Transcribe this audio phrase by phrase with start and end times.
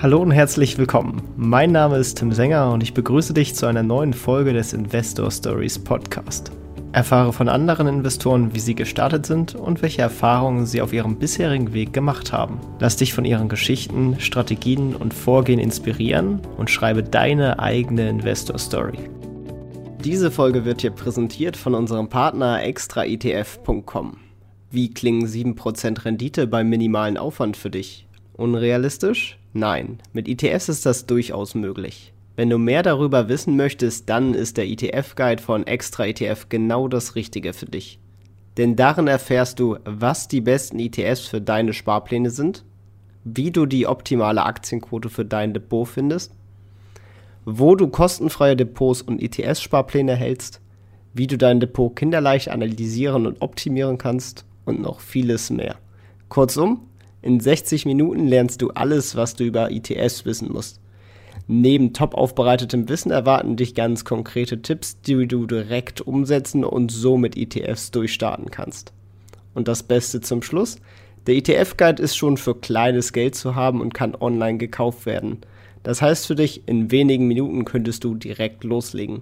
[0.00, 1.22] Hallo und herzlich willkommen.
[1.36, 5.28] Mein Name ist Tim Sänger und ich begrüße dich zu einer neuen Folge des Investor
[5.28, 6.52] Stories Podcast.
[6.92, 11.72] Erfahre von anderen Investoren, wie sie gestartet sind und welche Erfahrungen sie auf ihrem bisherigen
[11.72, 12.60] Weg gemacht haben.
[12.78, 19.00] Lass dich von ihren Geschichten, Strategien und Vorgehen inspirieren und schreibe deine eigene Investor Story.
[20.04, 24.18] Diese Folge wird dir präsentiert von unserem Partner extraetf.com.
[24.70, 28.06] Wie klingen 7% Rendite beim minimalen Aufwand für dich?
[28.34, 29.37] Unrealistisch?
[29.52, 32.12] Nein, mit ETFs ist das durchaus möglich.
[32.36, 37.14] Wenn du mehr darüber wissen möchtest, dann ist der ETF-Guide von Extra ETF genau das
[37.16, 37.98] Richtige für dich.
[38.56, 42.64] Denn darin erfährst du, was die besten ETFs für deine Sparpläne sind,
[43.24, 46.32] wie du die optimale Aktienquote für dein Depot findest,
[47.44, 50.60] wo du kostenfreie Depots und ETS-Sparpläne hältst,
[51.14, 55.76] wie du dein Depot kinderleicht analysieren und optimieren kannst und noch vieles mehr.
[56.28, 56.87] Kurzum,
[57.28, 60.80] in 60 Minuten lernst du alles, was du über ITS wissen musst.
[61.46, 67.18] Neben top aufbereitetem Wissen erwarten dich ganz konkrete Tipps, die du direkt umsetzen und so
[67.18, 68.94] mit ETFs durchstarten kannst.
[69.52, 70.76] Und das Beste zum Schluss,
[71.26, 75.42] der ETF-Guide ist schon für kleines Geld zu haben und kann online gekauft werden.
[75.82, 79.20] Das heißt für dich, in wenigen Minuten könntest du direkt loslegen.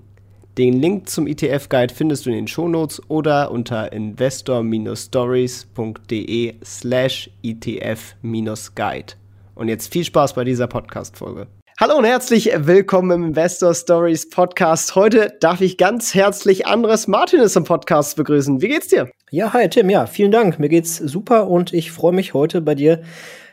[0.58, 9.12] Den Link zum ETF-Guide findest du in den Shownotes oder unter investor-stories.de slash ETF-Guide.
[9.54, 11.48] Und jetzt viel Spaß bei dieser Podcast-Folge.
[11.78, 14.94] Hallo und herzlich willkommen im Investor Stories Podcast.
[14.94, 18.62] Heute darf ich ganz herzlich Andres Martinez im Podcast begrüßen.
[18.62, 19.10] Wie geht's dir?
[19.30, 19.90] Ja, hi Tim.
[19.90, 20.58] Ja, vielen Dank.
[20.58, 23.02] Mir geht's super und ich freue mich heute bei dir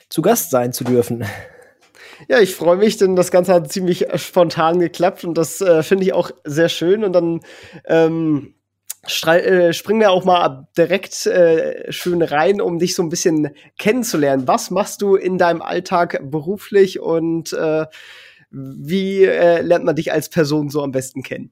[0.08, 1.26] zu Gast sein zu dürfen.
[2.30, 6.06] Ja, ich freue mich, denn das Ganze hat ziemlich spontan geklappt und das äh, finde
[6.06, 7.04] ich auch sehr schön.
[7.04, 7.42] Und dann
[7.86, 8.56] ähm,
[9.26, 14.48] äh, springen wir auch mal direkt äh, schön rein, um dich so ein bisschen kennenzulernen.
[14.48, 17.86] Was machst du in deinem Alltag beruflich und äh,
[18.50, 21.52] wie äh, lernt man dich als Person so am besten kennen?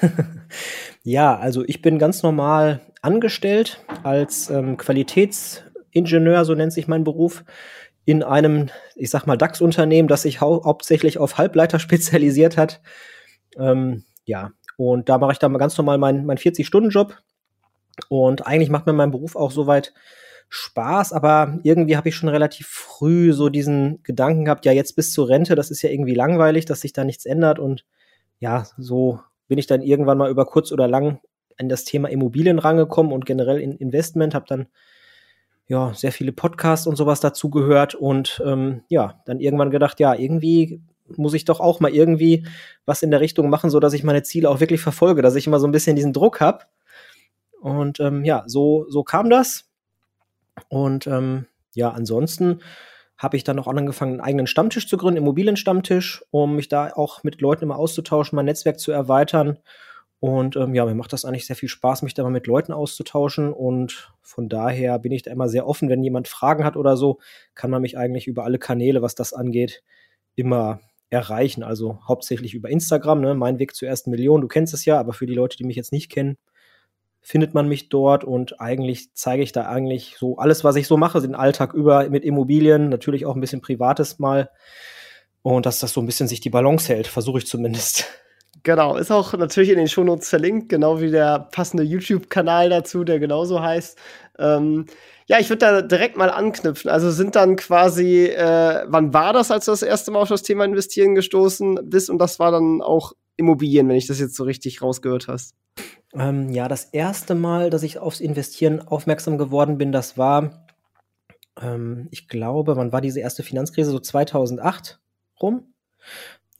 [1.02, 7.44] ja, also ich bin ganz normal angestellt als ähm, Qualitätsingenieur, so nennt sich mein Beruf
[8.04, 12.80] in einem, ich sag mal, DAX-Unternehmen, das sich hau hauptsächlich auf Halbleiter spezialisiert hat.
[13.56, 17.16] Ähm, ja, und da mache ich dann ganz normal meinen mein 40-Stunden-Job.
[18.08, 19.92] Und eigentlich macht mir mein Beruf auch soweit
[20.48, 25.12] Spaß, aber irgendwie habe ich schon relativ früh so diesen Gedanken gehabt, ja, jetzt bis
[25.12, 27.58] zur Rente, das ist ja irgendwie langweilig, dass sich da nichts ändert.
[27.58, 27.86] Und
[28.38, 31.20] ja, so bin ich dann irgendwann mal über kurz oder lang
[31.58, 34.66] an das Thema Immobilien rangekommen und generell in Investment, habe dann
[35.72, 40.82] ja, sehr viele Podcasts und sowas dazugehört und ähm, ja, dann irgendwann gedacht, ja, irgendwie
[41.16, 42.46] muss ich doch auch mal irgendwie
[42.84, 45.46] was in der Richtung machen, so dass ich meine Ziele auch wirklich verfolge, dass ich
[45.46, 46.64] immer so ein bisschen diesen Druck habe.
[47.62, 49.70] Und ähm, ja, so, so kam das.
[50.68, 52.60] Und ähm, ja, ansonsten
[53.16, 57.22] habe ich dann auch angefangen, einen eigenen Stammtisch zu gründen, Immobilienstammtisch, um mich da auch
[57.22, 59.58] mit Leuten immer auszutauschen, mein Netzwerk zu erweitern
[60.22, 62.72] und ähm, ja, mir macht das eigentlich sehr viel Spaß, mich da mal mit Leuten
[62.72, 63.52] auszutauschen.
[63.52, 65.88] Und von daher bin ich da immer sehr offen.
[65.88, 67.18] Wenn jemand Fragen hat oder so,
[67.56, 69.82] kann man mich eigentlich über alle Kanäle, was das angeht,
[70.36, 70.78] immer
[71.10, 71.64] erreichen.
[71.64, 73.34] Also hauptsächlich über Instagram, ne?
[73.34, 74.40] mein Weg zur ersten Million.
[74.40, 76.38] Du kennst es ja, aber für die Leute, die mich jetzt nicht kennen,
[77.20, 80.96] findet man mich dort und eigentlich zeige ich da eigentlich so alles, was ich so
[80.96, 84.50] mache, den Alltag über mit Immobilien, natürlich auch ein bisschen Privates mal.
[85.42, 88.06] Und dass das so ein bisschen sich die Balance hält, versuche ich zumindest.
[88.64, 93.18] Genau, ist auch natürlich in den Shownotes verlinkt, genau wie der passende YouTube-Kanal dazu, der
[93.18, 93.98] genauso heißt.
[94.38, 94.86] Ähm,
[95.26, 96.90] ja, ich würde da direkt mal anknüpfen.
[96.90, 100.42] Also sind dann quasi, äh, wann war das, als du das erste Mal auf das
[100.42, 102.08] Thema Investieren gestoßen bist?
[102.08, 105.56] Und das war dann auch Immobilien, wenn ich das jetzt so richtig rausgehört hast.
[106.14, 110.66] Ähm, ja, das erste Mal, dass ich aufs Investieren aufmerksam geworden bin, das war,
[111.60, 113.90] ähm, ich glaube, wann war diese erste Finanzkrise?
[113.90, 115.00] So 2008
[115.40, 115.72] rum.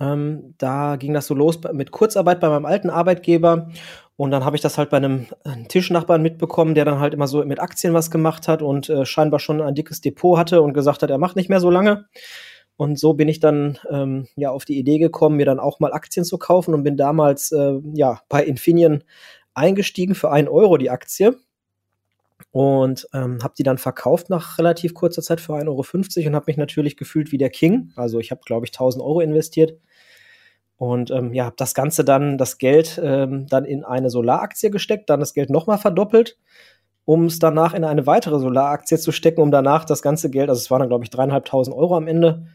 [0.01, 3.71] Ähm, da ging das so los mit Kurzarbeit bei meinem alten Arbeitgeber.
[4.17, 7.27] Und dann habe ich das halt bei einem, einem, Tischnachbarn mitbekommen, der dann halt immer
[7.27, 10.75] so mit Aktien was gemacht hat und äh, scheinbar schon ein dickes Depot hatte und
[10.75, 12.07] gesagt hat, er macht nicht mehr so lange.
[12.77, 15.93] Und so bin ich dann ähm, ja auf die Idee gekommen, mir dann auch mal
[15.93, 19.05] Aktien zu kaufen und bin damals äh, ja bei Infineon
[19.55, 21.37] eingestiegen für einen Euro die Aktie
[22.53, 26.45] und ähm, habe die dann verkauft nach relativ kurzer Zeit für 1,50 Euro und habe
[26.47, 27.93] mich natürlich gefühlt wie der King.
[27.97, 29.79] Also ich habe, glaube ich, 1000 Euro investiert
[30.77, 35.09] und ähm, ja, habe das Ganze dann, das Geld ähm, dann in eine Solaraktie gesteckt,
[35.09, 36.39] dann das Geld nochmal verdoppelt,
[37.07, 40.61] um es danach in eine weitere Solaraktie zu stecken, um danach das ganze Geld, also
[40.61, 42.47] es waren dann, glaube ich, dreieinhalbtausend Euro am Ende,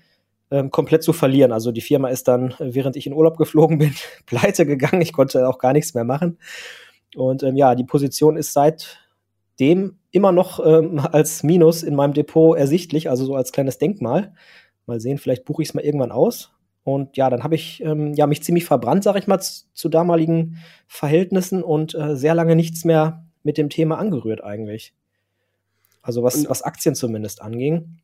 [0.51, 1.51] ähm, komplett zu verlieren.
[1.51, 3.95] Also die Firma ist dann, während ich in Urlaub geflogen bin,
[4.27, 5.01] pleite gegangen.
[5.01, 6.37] Ich konnte auch gar nichts mehr machen.
[7.15, 9.06] Und ähm, ja, die Position ist seit
[9.59, 14.33] dem immer noch ähm, als Minus in meinem Depot ersichtlich, also so als kleines Denkmal.
[14.85, 16.51] mal sehen, vielleicht buche ich es mal irgendwann aus.
[16.83, 20.57] Und ja, dann habe ich ähm, ja, mich ziemlich verbrannt, sag ich mal, zu, damaligen
[20.87, 24.93] Verhältnissen und äh, sehr lange nichts mehr mit dem Thema angerührt eigentlich.
[26.01, 27.97] Also was, was Aktien zumindest anging.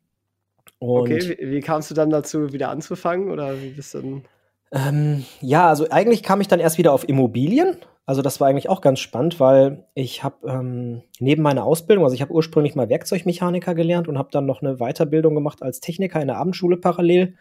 [0.78, 3.30] Und okay, wie, wie, kamst du dann dazu, wieder anzufangen?
[3.30, 4.24] Oder wie bist du denn?
[4.70, 7.78] Ähm, ja, also eigentlich kam ich dann erst wieder auf Immobilien.
[8.06, 12.14] Also das war eigentlich auch ganz spannend, weil ich habe ähm, neben meiner Ausbildung, also
[12.14, 16.20] ich habe ursprünglich mal Werkzeugmechaniker gelernt und habe dann noch eine Weiterbildung gemacht als Techniker
[16.20, 17.36] in der Abendschule parallel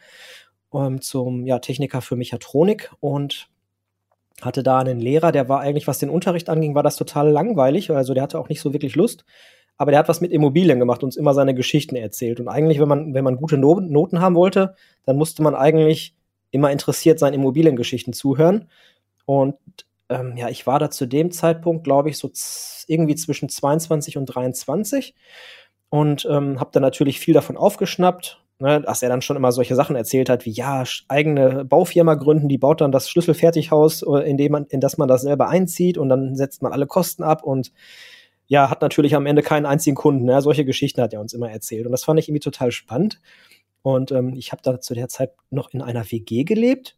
[0.73, 3.49] ähm, zum ja, Techniker für Mechatronik und
[4.41, 7.91] hatte da einen Lehrer, der war eigentlich, was den Unterricht anging, war das total langweilig.
[7.91, 9.25] Also der hatte auch nicht so wirklich Lust.
[9.77, 12.39] Aber der hat was mit Immobilien gemacht, uns immer seine Geschichten erzählt.
[12.39, 14.75] Und eigentlich, wenn man, wenn man gute Noten haben wollte,
[15.05, 16.15] dann musste man eigentlich
[16.51, 18.69] immer interessiert seinen Immobiliengeschichten zuhören.
[19.25, 19.55] Und
[20.09, 22.29] ähm, ja, ich war da zu dem Zeitpunkt, glaube ich, so
[22.87, 25.15] irgendwie zwischen 22 und 23
[25.89, 29.75] und ähm, habe dann natürlich viel davon aufgeschnappt ne, dass er dann schon immer solche
[29.75, 34.37] Sachen erzählt hat, wie ja, eigene Baufirma gründen, die baut dann das Schlüsselfertighaus, äh, in
[34.37, 37.43] dem man, in das man das selber einzieht und dann setzt man alle Kosten ab
[37.43, 37.71] und
[38.47, 40.25] ja, hat natürlich am Ende keinen einzigen Kunden.
[40.25, 40.41] Ne?
[40.41, 41.85] Solche Geschichten hat er uns immer erzählt.
[41.85, 43.19] Und das fand ich irgendwie total spannend.
[43.81, 46.97] Und ähm, ich habe da zu der Zeit noch in einer WG gelebt.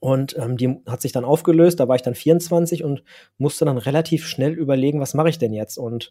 [0.00, 3.04] Und ähm, die hat sich dann aufgelöst, da war ich dann 24 und
[3.38, 5.78] musste dann relativ schnell überlegen, was mache ich denn jetzt?
[5.78, 6.10] Und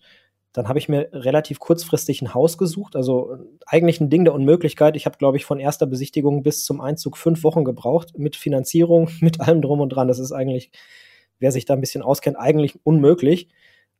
[0.53, 2.95] dann habe ich mir relativ kurzfristig ein Haus gesucht.
[2.95, 4.95] Also eigentlich ein Ding der Unmöglichkeit.
[4.95, 9.09] Ich habe, glaube ich, von erster Besichtigung bis zum Einzug fünf Wochen gebraucht mit Finanzierung,
[9.19, 10.07] mit allem drum und dran.
[10.07, 10.71] Das ist eigentlich,
[11.39, 13.49] wer sich da ein bisschen auskennt, eigentlich unmöglich.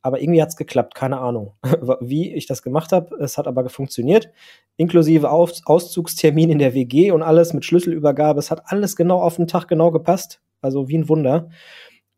[0.04, 1.54] Aber irgendwie hat es geklappt, keine Ahnung,
[2.02, 3.16] wie ich das gemacht habe.
[3.20, 4.30] Es hat aber funktioniert,
[4.76, 8.38] inklusive Aus Auszugstermin in der WG und alles mit Schlüsselübergabe.
[8.38, 10.42] Es hat alles genau auf den Tag genau gepasst.
[10.62, 11.50] Also wie ein Wunder.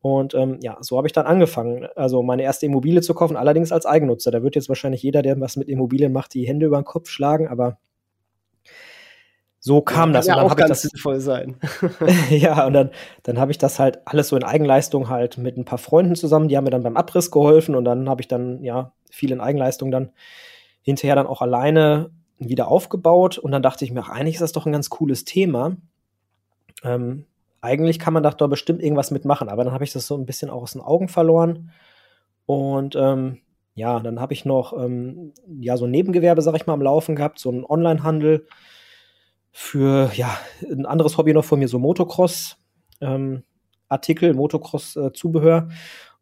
[0.02, 3.72] Und ähm, ja, so habe ich dann angefangen, also meine erste Immobilie zu kaufen, allerdings
[3.72, 4.30] als Eigennutzer.
[4.30, 7.10] Da wird jetzt wahrscheinlich jeder, der was mit Immobilien macht, die Hände über den Kopf
[7.10, 7.80] schlagen, aber
[9.66, 10.28] so kam das.
[10.28, 11.56] Ja, und dann auch ganz das, sinnvoll sein.
[12.30, 12.92] ja, und dann,
[13.24, 16.50] dann habe ich das halt alles so in Eigenleistung halt mit ein paar Freunden zusammen,
[16.50, 19.42] die haben mir dann beim Abriss geholfen und dann habe ich dann, ja, viel in
[19.42, 20.12] Eigenleistung dann
[20.84, 24.52] hinterher dann auch alleine wieder aufgebaut und dann dachte ich mir, ach, eigentlich ist das
[24.52, 25.78] doch ein ganz cooles Thema.
[26.84, 27.26] Ähm,
[27.60, 30.28] eigentlich kann man da doch bestimmt irgendwas mitmachen, aber dann habe ich das so ein
[30.28, 31.72] bisschen auch aus den Augen verloren.
[32.46, 33.40] Und ähm,
[33.74, 37.16] ja, dann habe ich noch ähm, ja so ein Nebengewerbe, sag ich mal, am Laufen
[37.16, 38.46] gehabt, so einen Online-Handel
[39.58, 40.38] für ja
[40.70, 42.58] ein anderes Hobby noch von mir, so Motocross.
[43.00, 43.44] Ähm,
[43.88, 45.70] Artikel, Motocross-Zubehör.
[45.70, 45.74] Äh,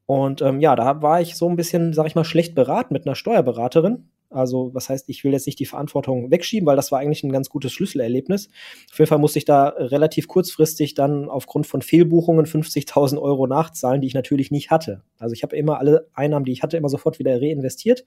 [0.06, 3.08] und ähm, ja, da war ich so ein bisschen, sag ich mal, schlecht beraten mit
[3.08, 4.10] einer Steuerberaterin.
[4.30, 7.32] Also, was heißt, ich will jetzt nicht die Verantwortung wegschieben, weil das war eigentlich ein
[7.32, 8.50] ganz gutes Schlüsselerlebnis.
[8.92, 14.02] Auf jeden Fall musste ich da relativ kurzfristig dann aufgrund von Fehlbuchungen 50.000 Euro nachzahlen,
[14.02, 15.02] die ich natürlich nicht hatte.
[15.18, 18.06] Also, ich habe immer alle Einnahmen, die ich hatte, immer sofort wieder reinvestiert.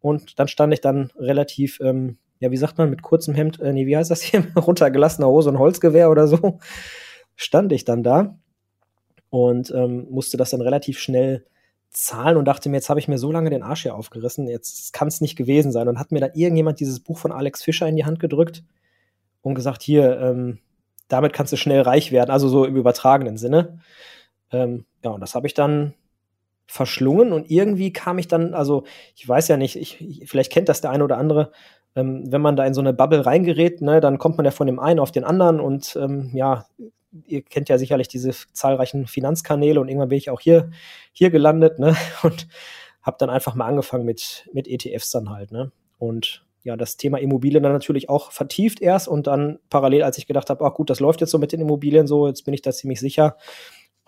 [0.00, 3.72] Und dann stand ich dann relativ, ähm, ja, wie sagt man, mit kurzem Hemd, äh,
[3.72, 6.58] nee, wie heißt das hier, runtergelassener Hose und Holzgewehr oder so,
[7.34, 8.38] stand ich dann da
[9.30, 11.44] und ähm, musste das dann relativ schnell
[11.90, 14.92] Zahlen und dachte mir, jetzt habe ich mir so lange den Arsch hier aufgerissen, jetzt
[14.92, 15.88] kann es nicht gewesen sein.
[15.88, 18.62] Und hat mir dann irgendjemand dieses Buch von Alex Fischer in die Hand gedrückt
[19.40, 20.58] und gesagt, hier, ähm,
[21.08, 23.78] damit kannst du schnell reich werden, also so im übertragenen Sinne.
[24.52, 25.94] Ähm, ja, und das habe ich dann
[26.66, 28.84] verschlungen und irgendwie kam ich dann, also
[29.14, 31.52] ich weiß ja nicht, ich, vielleicht kennt das der eine oder andere,
[31.96, 34.66] ähm, wenn man da in so eine Bubble reingerät, ne, dann kommt man ja von
[34.66, 36.66] dem einen auf den anderen und ähm, ja,
[37.26, 40.70] ihr kennt ja sicherlich diese zahlreichen Finanzkanäle und irgendwann bin ich auch hier,
[41.12, 41.96] hier gelandet, ne?
[42.22, 42.46] Und
[43.02, 45.72] habe dann einfach mal angefangen mit, mit ETFs dann halt, ne?
[45.98, 50.26] Und ja, das Thema Immobilien dann natürlich auch vertieft erst und dann parallel, als ich
[50.26, 52.62] gedacht habe, ach gut, das läuft jetzt so mit den Immobilien so, jetzt bin ich
[52.62, 53.36] da ziemlich sicher.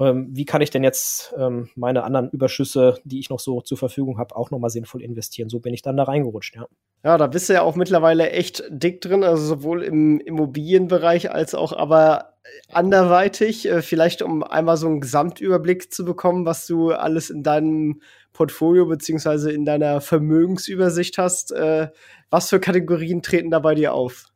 [0.01, 3.79] Ähm, wie kann ich denn jetzt ähm, meine anderen Überschüsse, die ich noch so zur
[3.79, 5.49] Verfügung habe, auch nochmal sinnvoll investieren?
[5.49, 6.67] So bin ich dann da reingerutscht, ja.
[7.05, 11.55] Ja, da bist du ja auch mittlerweile echt dick drin, also sowohl im Immobilienbereich als
[11.55, 12.35] auch aber
[12.71, 13.69] anderweitig.
[13.69, 18.01] Äh, vielleicht um einmal so einen Gesamtüberblick zu bekommen, was du alles in deinem
[18.33, 21.53] Portfolio beziehungsweise in deiner Vermögensübersicht hast.
[21.53, 21.89] Äh,
[22.31, 24.27] was für Kategorien treten da bei dir auf?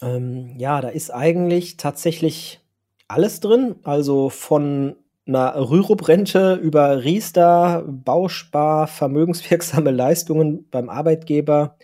[0.00, 2.60] Ähm, ja, da ist eigentlich tatsächlich
[3.08, 3.76] alles drin.
[3.82, 4.96] Also von
[5.26, 11.76] einer Rürup-Rente über Riester, Bauspar, vermögenswirksame Leistungen beim Arbeitgeber,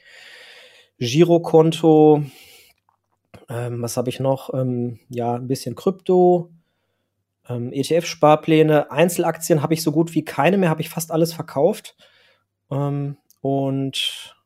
[0.98, 2.22] Girokonto,
[3.48, 4.54] ähm, was habe ich noch?
[4.54, 6.50] Ähm, ja, ein bisschen Krypto,
[7.48, 11.96] ähm, ETF-Sparpläne, Einzelaktien habe ich so gut wie keine mehr, habe ich fast alles verkauft.
[12.70, 14.36] Ähm, und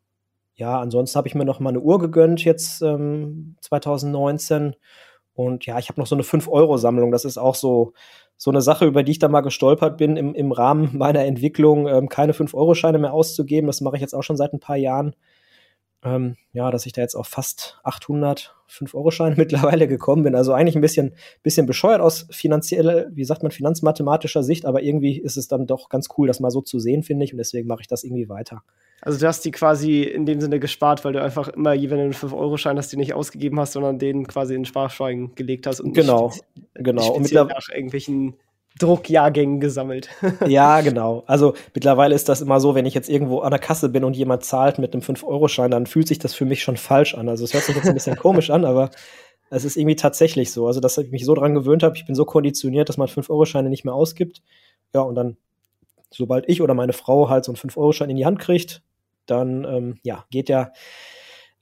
[0.54, 4.74] ja, ansonsten habe ich mir noch mal eine Uhr gegönnt jetzt 2019 ähm,
[5.36, 7.12] und ja, ich habe noch so eine 5-Euro-Sammlung.
[7.12, 7.92] Das ist auch so,
[8.38, 11.86] so eine Sache, über die ich da mal gestolpert bin, im, im Rahmen meiner Entwicklung
[11.86, 13.66] ähm, keine 5-Euro-Scheine mehr auszugeben.
[13.66, 15.14] Das mache ich jetzt auch schon seit ein paar Jahren.
[16.04, 20.34] ähm, ja, dass ich da jetzt auf fast 800 5-Euro-Scheine mittlerweile gekommen bin.
[20.34, 25.20] Also eigentlich ein bisschen, bisschen bescheuert aus finanzieller, wie sagt man, finanzmathematischer Sicht, aber irgendwie
[25.20, 27.32] ist es dann doch ganz cool, das mal so zu sehen, finde ich.
[27.32, 28.62] Und deswegen mache ich das irgendwie weiter.
[29.02, 31.96] Also du hast die quasi in dem Sinne gespart, weil du einfach immer, wenn du
[31.96, 35.80] einen 5-Euro-Schein hast, die nicht ausgegeben hast, sondern den quasi in den Sparschwein gelegt hast
[35.80, 36.32] und genau,
[36.74, 37.12] genau.
[37.12, 38.34] Und nach irgendwelchen
[38.78, 40.08] Druckjahrgängen gesammelt.
[40.46, 41.24] ja, genau.
[41.26, 44.16] Also mittlerweile ist das immer so, wenn ich jetzt irgendwo an der Kasse bin und
[44.16, 47.28] jemand zahlt mit einem 5-Euro-Schein, dann fühlt sich das für mich schon falsch an.
[47.28, 48.90] Also es hört sich jetzt ein bisschen komisch an, aber
[49.50, 50.66] es ist irgendwie tatsächlich so.
[50.66, 53.70] Also, dass ich mich so dran gewöhnt habe, ich bin so konditioniert, dass man 5-Euro-Scheine
[53.70, 54.42] nicht mehr ausgibt.
[54.94, 55.36] Ja, und dann,
[56.16, 58.82] sobald ich oder meine Frau halt so einen 5-Euro-Schein in die Hand kriegt,
[59.26, 60.72] dann ähm, ja, geht der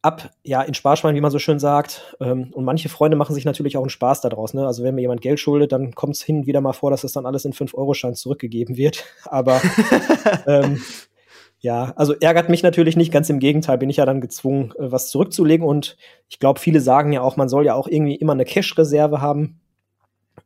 [0.05, 2.15] ab, ja, in Sparschwein, wie man so schön sagt.
[2.21, 4.53] Ähm, und manche Freunde machen sich natürlich auch einen Spaß daraus.
[4.53, 4.67] Ne?
[4.67, 7.01] Also wenn mir jemand Geld schuldet, dann kommt es hin und wieder mal vor, dass
[7.01, 9.05] das dann alles in 5-Euro-Schein zurückgegeben wird.
[9.25, 9.63] Aber
[10.47, 10.83] ähm,
[11.61, 14.93] ja, also ärgert mich natürlich nicht, ganz im Gegenteil, bin ich ja dann gezwungen, äh,
[14.93, 15.67] was zurückzulegen.
[15.67, 15.97] Und
[16.29, 19.61] ich glaube, viele sagen ja auch, man soll ja auch irgendwie immer eine Cash-Reserve haben.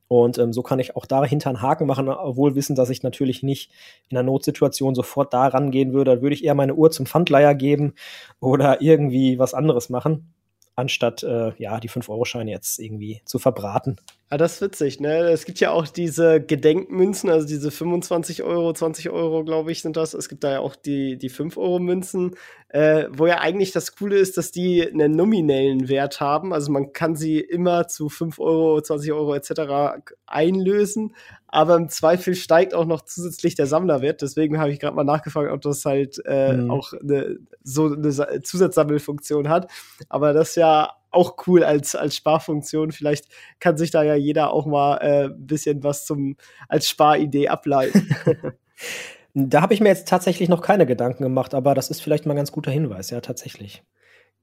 [0.09, 3.43] Und ähm, so kann ich auch dahinter einen Haken machen, obwohl wissen, dass ich natürlich
[3.43, 3.71] nicht
[4.09, 6.17] in einer Notsituation sofort da rangehen würde.
[6.17, 7.95] Da würde ich eher meine Uhr zum Pfandleier geben
[8.41, 10.33] oder irgendwie was anderes machen,
[10.79, 13.97] anstatt äh, ja die 5-Euro-Scheine jetzt irgendwie zu verbraten.
[14.31, 15.21] Ah, das ist witzig, ne?
[15.31, 19.97] Es gibt ja auch diese Gedenkmünzen, also diese 25 Euro, 20 Euro, glaube ich, sind
[19.97, 20.15] das.
[20.15, 22.37] Es gibt da ja auch die, die 5-Euro-Münzen,
[22.69, 26.53] äh, wo ja eigentlich das Coole ist, dass die einen nominellen Wert haben.
[26.53, 30.03] Also man kann sie immer zu 5 Euro, 20 Euro etc.
[30.27, 31.15] einlösen,
[31.49, 34.21] aber im Zweifel steigt auch noch zusätzlich der Sammlerwert.
[34.23, 36.71] Deswegen habe ich gerade mal nachgefragt, ob das halt äh, mhm.
[36.71, 39.71] auch eine, so eine Zusatzsammelfunktion hat.
[40.09, 42.93] Aber das ist ja auch cool als, als Sparfunktion.
[42.93, 43.27] Vielleicht
[43.61, 46.37] kann sich da ja jeder auch mal ein äh, bisschen was zum,
[46.69, 48.15] als Sparidee ableiten.
[49.35, 52.35] da habe ich mir jetzt tatsächlich noch keine Gedanken gemacht, aber das ist vielleicht mal
[52.35, 53.83] ein ganz guter Hinweis, ja, tatsächlich.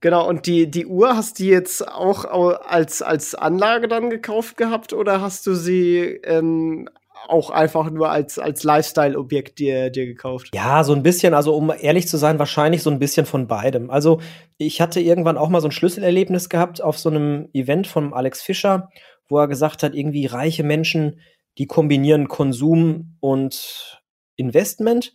[0.02, 4.94] Genau, und die, die Uhr hast du jetzt auch als, als Anlage dann gekauft gehabt
[4.94, 6.90] oder hast du sie ähm,
[7.28, 10.50] auch einfach nur als, als Lifestyle-Objekt dir, dir gekauft?
[10.54, 13.90] Ja, so ein bisschen, also um ehrlich zu sein, wahrscheinlich so ein bisschen von beidem.
[13.90, 14.20] Also
[14.58, 18.42] ich hatte irgendwann auch mal so ein Schlüsselerlebnis gehabt auf so einem Event von Alex
[18.42, 18.90] Fischer,
[19.28, 21.20] wo er gesagt hat, irgendwie reiche Menschen,
[21.58, 24.02] die kombinieren Konsum und
[24.36, 25.14] Investment.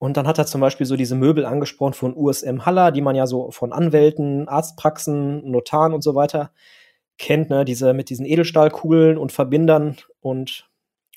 [0.00, 3.14] Und dann hat er zum Beispiel so diese Möbel angesprochen von USM Haller, die man
[3.14, 6.52] ja so von Anwälten, Arztpraxen, Notaren und so weiter
[7.18, 7.66] kennt, ne?
[7.66, 10.70] Diese mit diesen Edelstahlkugeln und Verbindern und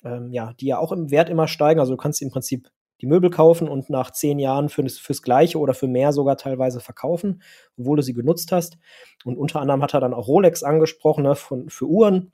[0.04, 1.80] ähm, ja, die ja auch im Wert immer steigen.
[1.80, 2.68] Also du kannst im Prinzip
[3.00, 6.80] die Möbel kaufen und nach zehn Jahren für, fürs Gleiche oder für mehr sogar teilweise
[6.80, 7.40] verkaufen,
[7.78, 8.76] obwohl du sie genutzt hast.
[9.24, 12.32] Und unter anderem hat er dann auch Rolex angesprochen, ne, von, für Uhren.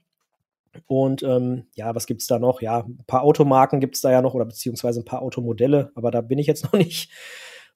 [0.86, 2.62] Und ähm, ja, was gibt's da noch?
[2.62, 6.20] Ja, ein paar Automarken gibt's da ja noch oder beziehungsweise ein paar Automodelle, aber da
[6.20, 7.10] bin ich jetzt noch nicht.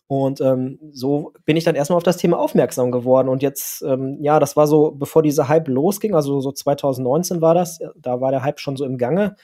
[0.07, 3.29] Und ähm, so bin ich dann erstmal auf das Thema aufmerksam geworden.
[3.29, 7.55] Und jetzt, ähm, ja, das war so, bevor dieser Hype losging, also so 2019 war
[7.55, 9.37] das, da war der Hype schon so im Gange.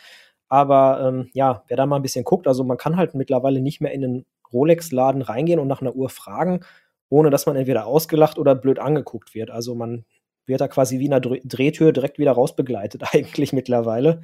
[0.48, 3.80] Aber ähm, ja, wer da mal ein bisschen guckt, also man kann halt mittlerweile nicht
[3.80, 6.60] mehr in den Rolex-Laden reingehen und nach einer Uhr fragen,
[7.08, 9.50] ohne dass man entweder ausgelacht oder blöd angeguckt wird.
[9.50, 10.04] Also man
[10.50, 14.20] wird da quasi wie in einer Drehtür direkt wieder rausbegleitet, eigentlich mittlerweile.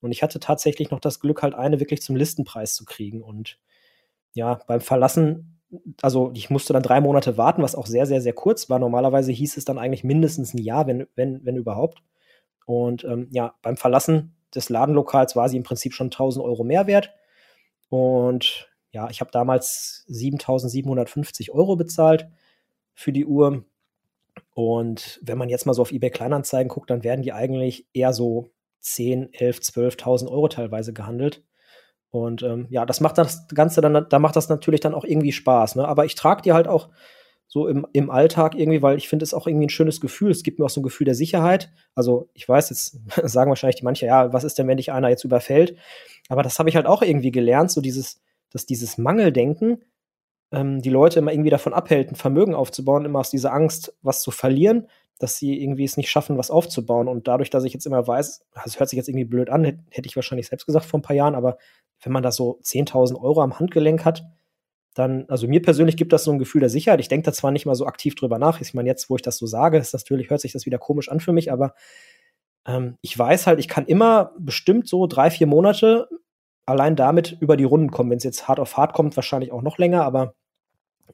[0.00, 3.22] Und ich hatte tatsächlich noch das Glück, halt eine wirklich zum Listenpreis zu kriegen.
[3.22, 3.58] Und
[4.32, 5.60] ja, beim Verlassen,
[6.02, 8.78] also ich musste dann drei Monate warten, was auch sehr, sehr, sehr kurz war.
[8.78, 12.02] Normalerweise hieß es dann eigentlich mindestens ein Jahr, wenn, wenn, wenn überhaupt.
[12.66, 16.86] Und ähm, ja, beim Verlassen des Ladenlokals war sie im Prinzip schon 1000 Euro mehr
[16.86, 17.12] wert.
[17.88, 22.28] Und ja, ich habe damals 7750 Euro bezahlt
[22.94, 23.64] für die Uhr.
[24.54, 28.12] Und wenn man jetzt mal so auf eBay Kleinanzeigen guckt, dann werden die eigentlich eher
[28.12, 28.50] so
[28.80, 31.42] 10, 11, 12.000 Euro teilweise gehandelt.
[32.10, 35.32] Und ähm, ja, das macht das Ganze dann, da macht das natürlich dann auch irgendwie
[35.32, 35.74] Spaß.
[35.74, 35.88] Ne?
[35.88, 36.90] Aber ich trage die halt auch
[37.48, 40.30] so im, im Alltag irgendwie, weil ich finde es auch irgendwie ein schönes Gefühl.
[40.30, 41.72] Es gibt mir auch so ein Gefühl der Sicherheit.
[41.94, 45.08] Also ich weiß, jetzt sagen wahrscheinlich die manche, ja, was ist denn, wenn dich einer
[45.08, 45.76] jetzt überfällt?
[46.28, 49.82] Aber das habe ich halt auch irgendwie gelernt, so dieses, dass dieses Mangeldenken
[50.54, 54.22] ähm, die Leute immer irgendwie davon abhält, ein Vermögen aufzubauen, immer aus dieser Angst, was
[54.22, 57.08] zu verlieren, dass sie irgendwie es nicht schaffen, was aufzubauen.
[57.08, 60.06] Und dadurch, dass ich jetzt immer weiß, das hört sich jetzt irgendwie blöd an, hätte
[60.06, 61.58] ich wahrscheinlich selbst gesagt vor ein paar Jahren, aber
[62.02, 64.24] wenn man da so 10.000 Euro am Handgelenk hat,
[64.94, 67.00] dann, also mir persönlich gibt das so ein Gefühl der Sicherheit.
[67.00, 68.60] Ich denke da zwar nicht mal so aktiv drüber nach.
[68.60, 71.08] Ich meine, jetzt, wo ich das so sage, ist natürlich, hört sich das wieder komisch
[71.08, 71.74] an für mich, aber
[72.66, 76.08] ähm, ich weiß halt, ich kann immer bestimmt so drei, vier Monate
[76.66, 78.10] allein damit über die Runden kommen.
[78.10, 80.34] Wenn es jetzt hart auf hart kommt, wahrscheinlich auch noch länger, aber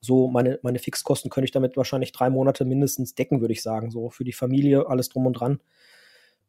[0.01, 3.91] so meine, meine Fixkosten könnte ich damit wahrscheinlich drei Monate mindestens decken, würde ich sagen.
[3.91, 5.61] So für die Familie, alles drum und dran.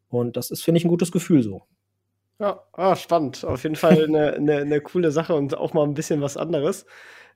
[0.10, 1.63] Und das ist, finde ich, ein gutes Gefühl so.
[2.39, 3.45] Ja, ah, spannend.
[3.45, 6.86] Auf jeden Fall eine, eine, eine coole Sache und auch mal ein bisschen was anderes.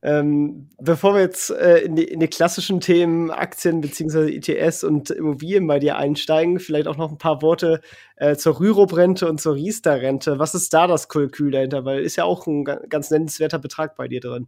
[0.01, 4.35] Ähm, bevor wir jetzt äh, in, die, in, die, klassischen Themen Aktien bzw.
[4.35, 7.81] ETS und Immobilien bei dir einsteigen, vielleicht auch noch ein paar Worte
[8.17, 10.37] äh, zur Rürup-Rente und zur Riester-Rente.
[10.37, 11.85] Was ist da das Kalkül dahinter?
[11.85, 14.47] Weil ist ja auch ein ganz nennenswerter Betrag bei dir drin.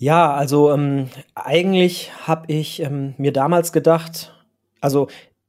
[0.00, 4.32] Ja, also ähm, eigentlich habe ich ähm, mir damals gedacht,
[4.80, 5.08] also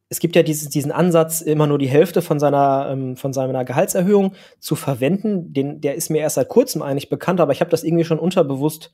[0.09, 3.63] es gibt ja dieses, diesen Ansatz, immer nur die Hälfte von seiner, ähm, von seiner
[3.63, 5.53] Gehaltserhöhung zu verwenden.
[5.53, 8.17] Den, der ist mir erst seit kurzem eigentlich bekannt, aber ich habe das irgendwie schon
[8.17, 8.91] unterbewusst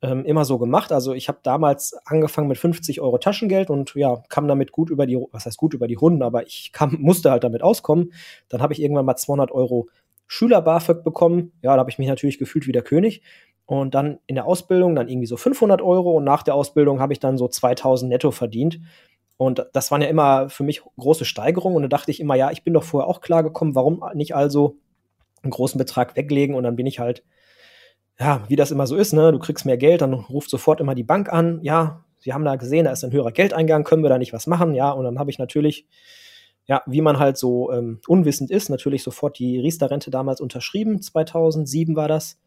[0.00, 0.92] ähm, immer so gemacht.
[0.92, 5.06] Also ich habe damals angefangen mit 50 Euro Taschengeld und ja, kam damit gut über
[5.06, 8.12] die, was heißt gut über die Runden, aber ich kam, musste halt damit auskommen.
[8.48, 9.88] Dann habe ich irgendwann mal 200 Euro
[10.28, 11.52] Schüler-BAföG bekommen.
[11.62, 13.22] Ja, da habe ich mich natürlich gefühlt wie der König.
[13.66, 17.12] Und dann in der Ausbildung dann irgendwie so 500 Euro und nach der Ausbildung habe
[17.12, 18.80] ich dann so 2000 netto verdient.
[19.36, 21.76] Und das waren ja immer für mich große Steigerungen.
[21.76, 24.34] Und da dachte ich immer, ja, ich bin doch vorher auch klar gekommen, warum nicht
[24.34, 24.76] also
[25.42, 26.54] einen großen Betrag weglegen?
[26.54, 27.24] Und dann bin ich halt,
[28.18, 29.32] ja, wie das immer so ist, ne?
[29.32, 31.60] Du kriegst mehr Geld, dann ruft sofort immer die Bank an.
[31.62, 34.46] Ja, Sie haben da gesehen, da ist ein höherer Geldeingang, können wir da nicht was
[34.46, 34.74] machen?
[34.74, 35.86] Ja, und dann habe ich natürlich,
[36.64, 41.02] ja, wie man halt so ähm, unwissend ist, natürlich sofort die Riester-Rente damals unterschrieben.
[41.02, 42.40] 2007 war das.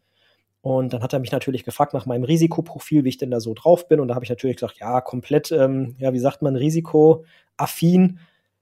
[0.60, 3.54] Und dann hat er mich natürlich gefragt nach meinem Risikoprofil, wie ich denn da so
[3.54, 4.00] drauf bin.
[4.00, 8.18] Und da habe ich natürlich gesagt, ja, komplett, ähm, ja, wie sagt man, risikoaffin,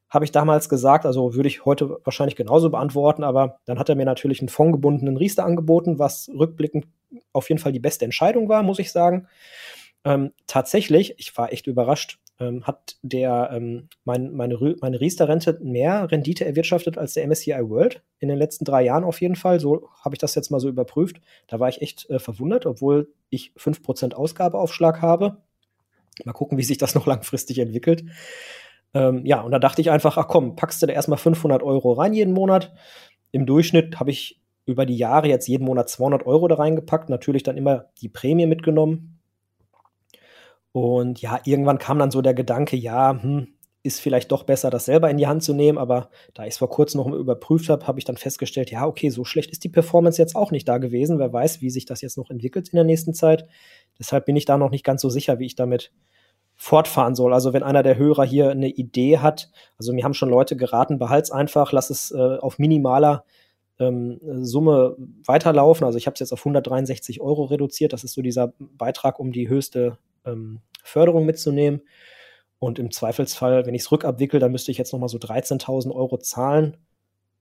[0.09, 1.07] habe ich damals gesagt.
[1.07, 3.25] Also würde ich heute wahrscheinlich genauso beantworten.
[3.25, 6.87] Aber dann hat er mir natürlich einen fondgebundenen Riester angeboten, was rückblickend
[7.33, 9.27] auf jeden Fall die beste Entscheidung war, muss ich sagen.
[10.05, 16.11] Ähm, tatsächlich, ich war echt überrascht, ähm, hat der ähm, mein, meine, meine Riester-Rente mehr
[16.11, 19.61] Rendite erwirtschaftet als der MSCI World in den letzten drei Jahren auf jeden Fall.
[19.61, 21.21] So habe ich das jetzt mal so überprüft.
[21.47, 25.39] Da war ich echt äh, verwundert, obwohl ich 5% Ausgabeaufschlag habe.
[26.25, 28.05] Mal gucken, wie sich das noch langfristig entwickelt.
[28.95, 31.93] Ähm, ja, und da dachte ich einfach, ach komm, packst du da erstmal 500 Euro
[31.93, 32.73] rein jeden Monat.
[33.33, 37.09] Im Durchschnitt habe ich über die Jahre jetzt jeden Monat 200 Euro da reingepackt.
[37.09, 39.16] Natürlich dann immer die Prämie mitgenommen,
[40.77, 43.49] und ja, irgendwann kam dann so der Gedanke, ja, hm,
[43.83, 45.79] ist vielleicht doch besser, das selber in die Hand zu nehmen.
[45.79, 49.09] Aber da ich es vor kurzem noch überprüft habe, habe ich dann festgestellt, ja, okay,
[49.09, 51.19] so schlecht ist die Performance jetzt auch nicht da gewesen.
[51.19, 53.49] Wer weiß, wie sich das jetzt noch entwickelt in der nächsten Zeit.
[53.99, 55.93] Deshalb bin ich da noch nicht ganz so sicher, wie ich damit
[56.57, 57.33] fortfahren soll.
[57.33, 60.99] Also wenn einer der Hörer hier eine Idee hat, also mir haben schon Leute geraten,
[60.99, 63.25] behalt's einfach, lass es äh, auf minimaler
[63.79, 65.87] ähm, Summe weiterlaufen.
[65.87, 67.95] Also ich habe es jetzt auf 163 Euro reduziert.
[67.95, 71.83] Das ist so dieser Beitrag, um die höchste ähm, Förderung mitzunehmen.
[72.59, 76.19] Und im Zweifelsfall, wenn ich es rückabwickel, dann müsste ich jetzt nochmal so 13.000 Euro
[76.19, 76.79] zahlen.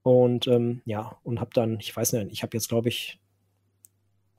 [0.03, 3.19] Und ähm, ja, und habe dann, ich weiß nicht, ich habe jetzt, glaube ich,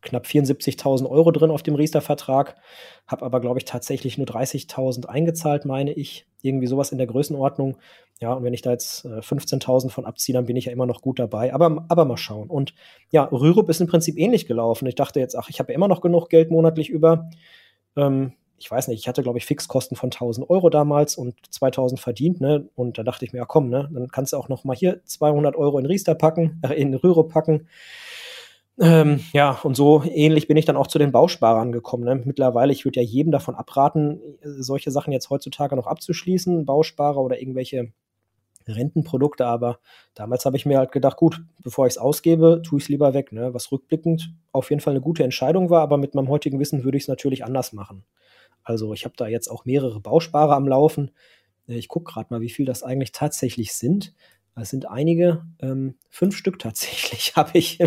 [0.02, 2.56] knapp 74.000 Euro drin auf dem Riester-Vertrag,
[3.06, 6.26] habe aber, glaube ich, tatsächlich nur 30.000 eingezahlt, meine ich.
[6.42, 7.78] Irgendwie sowas in der Größenordnung.
[8.20, 10.86] Ja, und wenn ich da jetzt äh, 15.000 von abziehe, dann bin ich ja immer
[10.86, 11.52] noch gut dabei.
[11.52, 12.48] Aber, aber mal schauen.
[12.48, 12.72] Und
[13.10, 14.86] ja, Rürup ist im Prinzip ähnlich gelaufen.
[14.86, 17.28] Ich dachte jetzt, ach, ich habe ja immer noch genug Geld monatlich über.
[17.96, 22.00] Ähm, ich weiß nicht, ich hatte, glaube ich, Fixkosten von 1000 Euro damals und 2000
[22.00, 22.68] verdient, ne?
[22.74, 23.88] Und da dachte ich mir, ja komm, ne?
[23.92, 27.24] Dann kannst du auch noch mal hier 200 Euro in Riester packen, äh, in Rüro
[27.24, 27.68] packen.
[28.78, 32.04] Ähm, ja, und so ähnlich bin ich dann auch zu den Bausparern gekommen.
[32.04, 32.22] Ne?
[32.24, 37.40] Mittlerweile, ich würde ja jedem davon abraten, solche Sachen jetzt heutzutage noch abzuschließen, Bausparer oder
[37.40, 37.92] irgendwelche
[38.72, 39.78] Rentenprodukte, aber
[40.14, 43.14] damals habe ich mir halt gedacht, gut, bevor ich es ausgebe, tue ich es lieber
[43.14, 43.54] weg, ne?
[43.54, 46.96] was rückblickend auf jeden Fall eine gute Entscheidung war, aber mit meinem heutigen Wissen würde
[46.96, 48.04] ich es natürlich anders machen.
[48.64, 51.12] Also ich habe da jetzt auch mehrere Bausparer am Laufen.
[51.68, 54.12] Äh, ich gucke gerade mal, wie viel das eigentlich tatsächlich sind.
[54.58, 57.78] Es sind einige, ähm, fünf Stück tatsächlich habe ich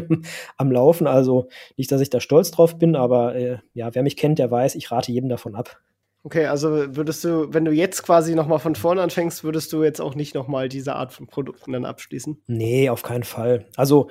[0.56, 1.08] am Laufen.
[1.08, 4.52] Also nicht, dass ich da stolz drauf bin, aber äh, ja, wer mich kennt, der
[4.52, 5.82] weiß, ich rate jedem davon ab.
[6.24, 10.02] Okay, also würdest du, wenn du jetzt quasi nochmal von vorne anfängst, würdest du jetzt
[10.02, 12.42] auch nicht nochmal diese Art von Produkten dann abschließen?
[12.48, 13.66] Nee, auf keinen Fall.
[13.78, 14.10] Also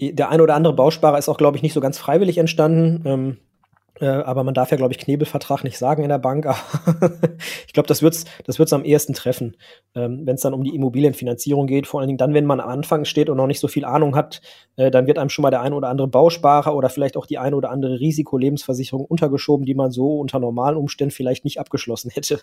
[0.00, 3.02] der ein oder andere Bausparer ist auch, glaube ich, nicht so ganz freiwillig entstanden.
[3.06, 3.36] Ähm,
[4.00, 6.46] äh, aber man darf ja, glaube ich, Knebelvertrag nicht sagen in der Bank.
[7.66, 9.56] ich glaube, das wird's, das wird's am ehesten treffen,
[9.94, 11.86] ähm, wenn es dann um die Immobilienfinanzierung geht.
[11.86, 14.16] Vor allen Dingen dann, wenn man am Anfang steht und noch nicht so viel Ahnung
[14.16, 14.40] hat,
[14.76, 17.38] äh, dann wird einem schon mal der ein oder andere Bausparer oder vielleicht auch die
[17.38, 22.40] ein oder andere Risikolebensversicherung untergeschoben, die man so unter normalen Umständen vielleicht nicht abgeschlossen hätte.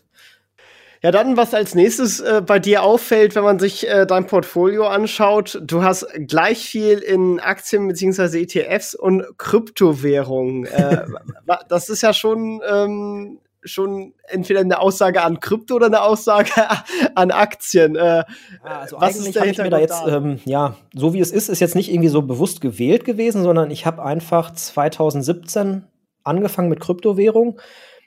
[1.04, 4.86] Ja, dann, was als nächstes äh, bei dir auffällt, wenn man sich äh, dein Portfolio
[4.86, 10.66] anschaut, du hast gleich viel in Aktien beziehungsweise ETFs und Kryptowährungen.
[10.66, 11.06] äh,
[11.70, 16.52] das ist ja schon, ähm, schon entweder eine Aussage an Krypto oder eine Aussage
[17.16, 17.96] an Aktien.
[17.96, 18.24] Äh,
[18.62, 20.04] also was eigentlich habe ich mir da jetzt?
[20.08, 23.72] Ähm, ja, so wie es ist, ist jetzt nicht irgendwie so bewusst gewählt gewesen, sondern
[23.72, 25.84] ich habe einfach 2017
[26.24, 27.60] angefangen mit Kryptowährung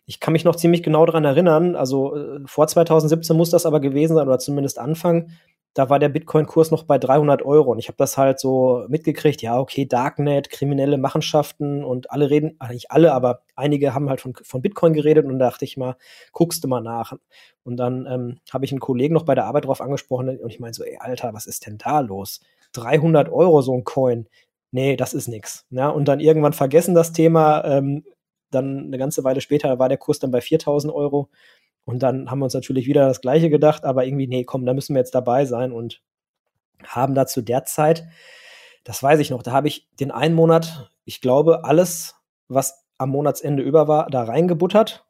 [0.06, 3.80] ich kann mich noch ziemlich genau daran erinnern, also äh, vor 2017 muss das aber
[3.80, 5.30] gewesen sein, oder zumindest Anfang.
[5.74, 9.42] da war der Bitcoin-Kurs noch bei 300 Euro und ich habe das halt so mitgekriegt,
[9.42, 14.20] ja, okay, Darknet, kriminelle Machenschaften und alle reden, ah, nicht alle, aber einige haben halt
[14.20, 15.96] von, von Bitcoin geredet und da dachte ich mal,
[16.32, 17.14] guckst du mal nach.
[17.64, 20.60] Und dann ähm, habe ich einen Kollegen noch bei der Arbeit drauf angesprochen und ich
[20.60, 22.40] meine so, ey, Alter, was ist denn da los?
[22.72, 24.28] 300 Euro so ein Coin.
[24.70, 25.66] Nee, das ist nix.
[25.70, 28.04] Ja, und dann irgendwann vergessen das Thema, ähm,
[28.54, 31.28] dann eine ganze Weile später war der Kurs dann bei 4000 Euro
[31.84, 34.74] und dann haben wir uns natürlich wieder das Gleiche gedacht, aber irgendwie, nee, komm, da
[34.74, 36.02] müssen wir jetzt dabei sein und
[36.82, 38.04] haben da zu der Zeit,
[38.84, 42.14] das weiß ich noch, da habe ich den einen Monat, ich glaube, alles,
[42.48, 45.06] was am Monatsende über war, da reingebuttert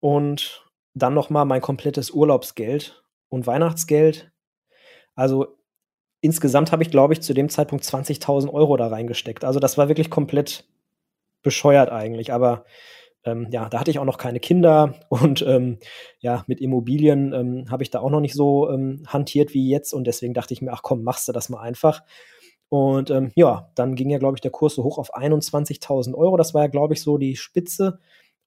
[0.00, 4.32] und dann nochmal mein komplettes Urlaubsgeld und Weihnachtsgeld.
[5.14, 5.58] Also
[6.20, 9.44] insgesamt habe ich, glaube ich, zu dem Zeitpunkt 20.000 Euro da reingesteckt.
[9.44, 10.64] Also das war wirklich komplett
[11.42, 12.64] bescheuert eigentlich, aber
[13.24, 15.78] ähm, ja, da hatte ich auch noch keine Kinder und ähm,
[16.20, 19.92] ja, mit Immobilien ähm, habe ich da auch noch nicht so ähm, hantiert wie jetzt
[19.92, 22.02] und deswegen dachte ich mir, ach komm, machst du das mal einfach.
[22.70, 26.36] Und ähm, ja, dann ging ja, glaube ich, der Kurs so hoch auf 21.000 Euro.
[26.36, 27.98] Das war ja, glaube ich, so die Spitze.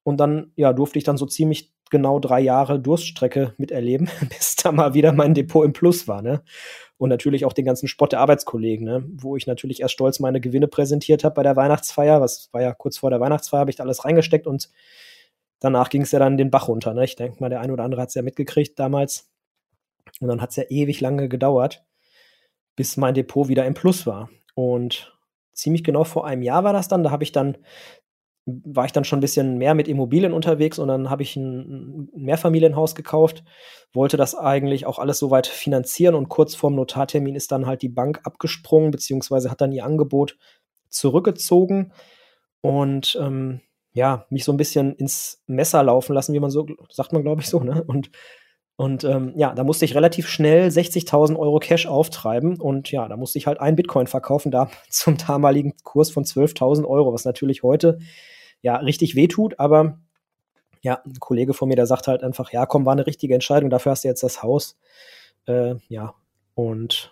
[0.04, 4.72] Und dann, ja, durfte ich dann so ziemlich genau drei Jahre Durststrecke miterleben, bis da
[4.72, 6.42] mal wieder mein Depot im Plus war, ne?
[7.02, 9.02] Und natürlich auch den ganzen Spott der Arbeitskollegen, ne?
[9.14, 12.72] Wo ich natürlich erst stolz meine Gewinne präsentiert habe bei der Weihnachtsfeier, was war ja
[12.72, 14.70] kurz vor der Weihnachtsfeier, habe ich da alles reingesteckt und
[15.58, 17.02] danach ging es ja dann den Bach runter, ne?
[17.02, 19.28] Ich denke mal, der eine oder andere hat es ja mitgekriegt damals.
[20.20, 21.84] Und dann hat es ja ewig lange gedauert,
[22.76, 24.30] bis mein Depot wieder im Plus war.
[24.54, 25.12] Und
[25.54, 27.02] ziemlich genau vor einem Jahr war das dann.
[27.02, 27.58] Da habe ich dann
[28.44, 32.08] war ich dann schon ein bisschen mehr mit Immobilien unterwegs und dann habe ich ein
[32.16, 33.44] Mehrfamilienhaus gekauft,
[33.92, 37.88] wollte das eigentlich auch alles soweit finanzieren und kurz vorm Notartermin ist dann halt die
[37.88, 40.36] Bank abgesprungen, beziehungsweise hat dann ihr Angebot
[40.88, 41.92] zurückgezogen
[42.60, 43.60] und ähm,
[43.92, 47.42] ja, mich so ein bisschen ins Messer laufen lassen, wie man so, sagt man glaube
[47.42, 47.84] ich so, ne?
[47.86, 48.10] Und,
[48.82, 53.16] und ähm, ja, da musste ich relativ schnell 60.000 Euro Cash auftreiben und ja, da
[53.16, 57.62] musste ich halt ein Bitcoin verkaufen, da zum damaligen Kurs von 12.000 Euro, was natürlich
[57.62, 58.00] heute
[58.60, 60.00] ja richtig wehtut, aber
[60.80, 63.70] ja, ein Kollege von mir, der sagt halt einfach, ja, komm, war eine richtige Entscheidung,
[63.70, 64.76] dafür hast du jetzt das Haus.
[65.46, 66.14] Äh, ja,
[66.56, 67.11] und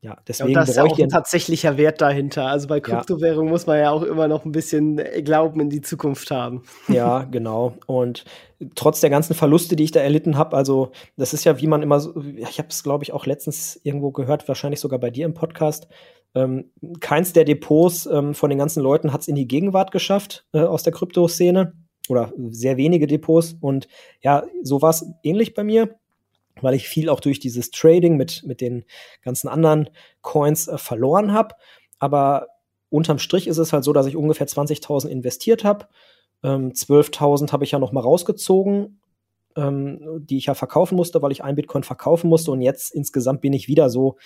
[0.00, 2.46] ja, deswegen ja, und das ist ja auch ein tatsächlicher Wert dahinter.
[2.46, 3.52] Also bei Kryptowährungen ja.
[3.52, 6.62] muss man ja auch immer noch ein bisschen äh, Glauben in die Zukunft haben.
[6.88, 7.74] Ja, genau.
[7.86, 8.24] Und
[8.74, 11.82] trotz der ganzen Verluste, die ich da erlitten habe, also das ist ja, wie man
[11.82, 15.26] immer so, ich habe es, glaube ich, auch letztens irgendwo gehört, wahrscheinlich sogar bei dir
[15.26, 15.88] im Podcast,
[16.34, 20.46] ähm, keins der Depots ähm, von den ganzen Leuten hat es in die Gegenwart geschafft
[20.52, 21.72] äh, aus der Kryptoszene
[22.08, 23.56] oder sehr wenige Depots.
[23.60, 23.88] Und
[24.22, 25.96] ja, so war es ähnlich bei mir,
[26.62, 28.84] weil ich viel auch durch dieses Trading mit, mit den
[29.22, 29.90] ganzen anderen
[30.22, 31.54] Coins äh, verloren habe.
[31.98, 32.48] Aber
[32.90, 35.88] unterm Strich ist es halt so, dass ich ungefähr 20.000 investiert habe.
[36.42, 39.00] Ähm, 12.000 habe ich ja noch mal rausgezogen,
[39.56, 42.50] ähm, die ich ja verkaufen musste, weil ich ein Bitcoin verkaufen musste.
[42.50, 44.16] Und jetzt insgesamt bin ich wieder so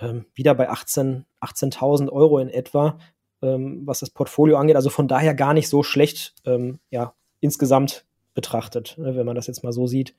[0.00, 2.98] ähm, wieder bei 18 18.000 Euro in etwa,
[3.42, 4.76] ähm, was das Portfolio angeht.
[4.76, 9.46] Also von daher gar nicht so schlecht, ähm, ja, insgesamt betrachtet, ne, wenn man das
[9.46, 10.14] jetzt mal so sieht.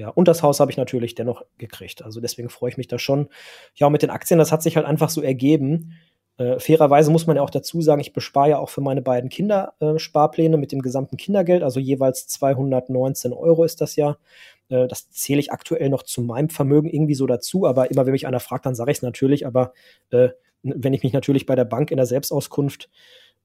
[0.00, 2.02] Ja, und das Haus habe ich natürlich dennoch gekriegt.
[2.02, 3.28] Also deswegen freue ich mich da schon.
[3.74, 5.92] Ja, und mit den Aktien, das hat sich halt einfach so ergeben.
[6.38, 9.28] Äh, fairerweise muss man ja auch dazu sagen, ich bespare ja auch für meine beiden
[9.28, 14.16] Kinder äh, mit dem gesamten Kindergeld, also jeweils 219 Euro ist das ja.
[14.70, 18.12] Äh, das zähle ich aktuell noch zu meinem Vermögen irgendwie so dazu, aber immer wenn
[18.12, 19.46] mich einer fragt, dann sage ich es natürlich.
[19.46, 19.74] Aber
[20.12, 20.30] äh,
[20.62, 22.88] wenn ich mich natürlich bei der Bank in der Selbstauskunft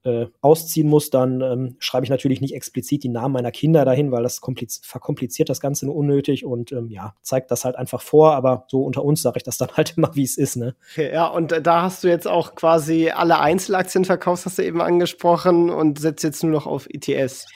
[0.04, 4.12] äh, ausziehen muss, dann ähm, schreibe ich natürlich nicht explizit die Namen meiner Kinder dahin,
[4.12, 4.40] weil das
[4.82, 8.82] verkompliziert das Ganze nur unnötig und ähm, ja, zeigt das halt einfach vor, aber so
[8.82, 10.76] unter uns sage ich das dann halt immer, wie es ist, ne?
[10.92, 14.62] Okay, ja, und äh, da hast du jetzt auch quasi alle Einzelaktien verkauft, hast du
[14.62, 17.46] eben angesprochen und setzt jetzt nur noch auf ETS.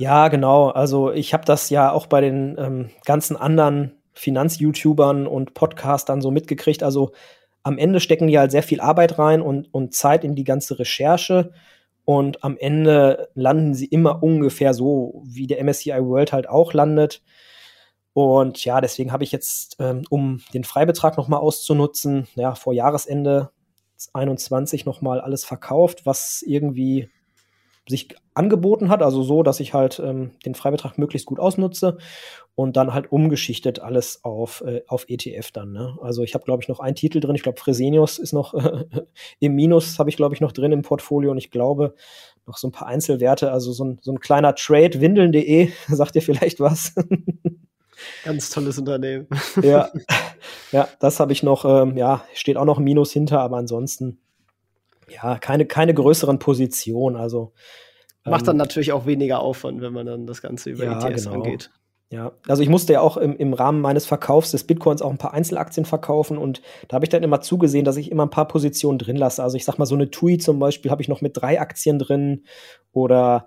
[0.00, 0.68] Ja, genau.
[0.68, 6.30] Also ich habe das ja auch bei den ähm, ganzen anderen Finanz-YouTubern und Podcastern so
[6.30, 6.82] mitgekriegt.
[6.82, 7.12] Also
[7.62, 10.78] am Ende stecken die halt sehr viel Arbeit rein und, und Zeit in die ganze
[10.78, 11.52] Recherche.
[12.10, 17.22] Und am Ende landen sie immer ungefähr so, wie der MSCI World halt auch landet.
[18.14, 23.50] Und ja, deswegen habe ich jetzt, ähm, um den Freibetrag nochmal auszunutzen, ja, vor Jahresende
[24.12, 27.08] 21 nochmal alles verkauft, was irgendwie
[27.88, 31.98] sich angeboten hat, also so, dass ich halt ähm, den Freibetrag möglichst gut ausnutze
[32.54, 35.72] und dann halt umgeschichtet alles auf, äh, auf ETF dann.
[35.72, 35.96] Ne?
[36.00, 37.34] Also ich habe, glaube ich, noch einen Titel drin.
[37.34, 38.54] Ich glaube, Fresenius ist noch
[39.40, 41.94] im Minus, habe ich, glaube ich, noch drin im Portfolio und ich glaube,
[42.46, 46.22] noch so ein paar Einzelwerte, also so ein, so ein kleiner Trade, windeln.de, sagt ihr
[46.22, 46.94] vielleicht was?
[48.24, 49.26] Ganz tolles Unternehmen.
[49.62, 49.90] ja,
[50.72, 54.18] ja, das habe ich noch, ähm, ja, steht auch noch ein Minus hinter, aber ansonsten
[55.10, 57.16] ja, keine, keine größeren Positionen.
[57.16, 57.52] Also
[58.24, 61.24] macht dann ähm, natürlich auch weniger Aufwand, wenn man dann das Ganze über ja, ETS
[61.24, 61.36] genau.
[61.36, 61.70] angeht.
[62.12, 65.18] Ja, also ich musste ja auch im, im Rahmen meines Verkaufs des Bitcoins auch ein
[65.18, 68.48] paar Einzelaktien verkaufen und da habe ich dann immer zugesehen, dass ich immer ein paar
[68.48, 69.44] Positionen drin lasse.
[69.44, 72.00] Also ich sag mal, so eine TUI zum Beispiel habe ich noch mit drei Aktien
[72.00, 72.42] drin
[72.90, 73.46] oder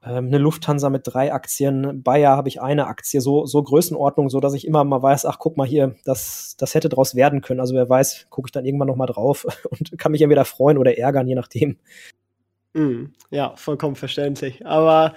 [0.00, 4.54] eine Lufthansa mit drei Aktien, Bayer habe ich eine Aktie, so, so Größenordnung, so dass
[4.54, 7.60] ich immer mal weiß, ach guck mal hier, das, das hätte draus werden können.
[7.60, 10.78] Also wer weiß, gucke ich dann irgendwann noch mal drauf und kann mich entweder freuen
[10.78, 11.78] oder ärgern, je nachdem.
[12.74, 14.64] Mm, ja, vollkommen verständlich.
[14.64, 15.14] Aber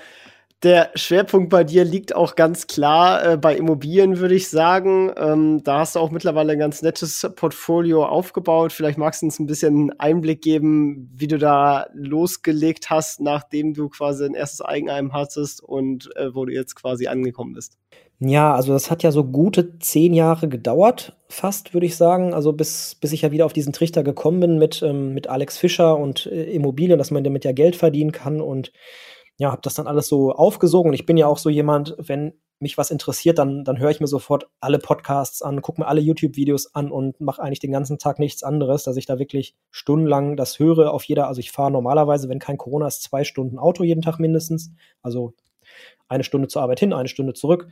[0.63, 5.11] der Schwerpunkt bei dir liegt auch ganz klar äh, bei Immobilien, würde ich sagen.
[5.17, 8.71] Ähm, da hast du auch mittlerweile ein ganz nettes Portfolio aufgebaut.
[8.71, 13.89] Vielleicht magst du uns ein bisschen Einblick geben, wie du da losgelegt hast, nachdem du
[13.89, 17.77] quasi ein erstes Eigenheim hattest und äh, wo du jetzt quasi angekommen bist.
[18.19, 22.35] Ja, also das hat ja so gute zehn Jahre gedauert, fast würde ich sagen.
[22.35, 25.57] Also bis, bis ich ja wieder auf diesen Trichter gekommen bin mit, ähm, mit Alex
[25.57, 28.71] Fischer und äh, Immobilien, dass man damit ja Geld verdienen kann und
[29.41, 30.93] ja, habe das dann alles so aufgesogen.
[30.93, 34.05] Ich bin ja auch so jemand, wenn mich was interessiert, dann, dann höre ich mir
[34.05, 38.19] sofort alle Podcasts an, gucke mir alle YouTube-Videos an und mache eigentlich den ganzen Tag
[38.19, 41.27] nichts anderes, dass ich da wirklich stundenlang das höre auf jeder.
[41.27, 44.73] Also ich fahre normalerweise, wenn kein Corona ist, zwei Stunden Auto jeden Tag mindestens.
[45.01, 45.33] Also
[46.07, 47.67] eine Stunde zur Arbeit hin, eine Stunde zurück.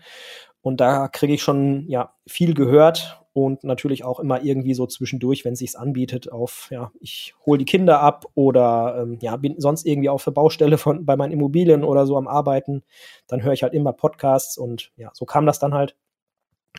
[0.61, 5.45] Und da kriege ich schon ja viel gehört und natürlich auch immer irgendwie so zwischendurch,
[5.45, 9.59] wenn es sich anbietet, auf ja, ich hole die Kinder ab oder ähm, ja, bin
[9.59, 12.83] sonst irgendwie auf der Baustelle von bei meinen Immobilien oder so am Arbeiten,
[13.27, 15.95] dann höre ich halt immer Podcasts und ja, so kam das dann halt.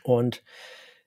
[0.05, 0.43] Und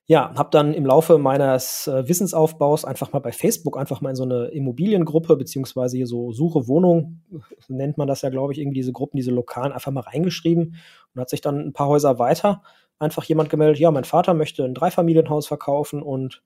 [0.06, 4.16] ja, habe dann im Laufe meines äh, Wissensaufbaus einfach mal bei Facebook einfach mal in
[4.18, 7.22] so eine Immobiliengruppe beziehungsweise hier so Suche Wohnung
[7.70, 10.76] nennt man das ja, glaube ich, irgendwie diese Gruppen, diese lokalen einfach mal reingeschrieben
[11.16, 12.62] und hat sich dann ein paar Häuser weiter
[13.00, 16.42] einfach jemand gemeldet, ja, mein Vater möchte ein Dreifamilienhaus verkaufen und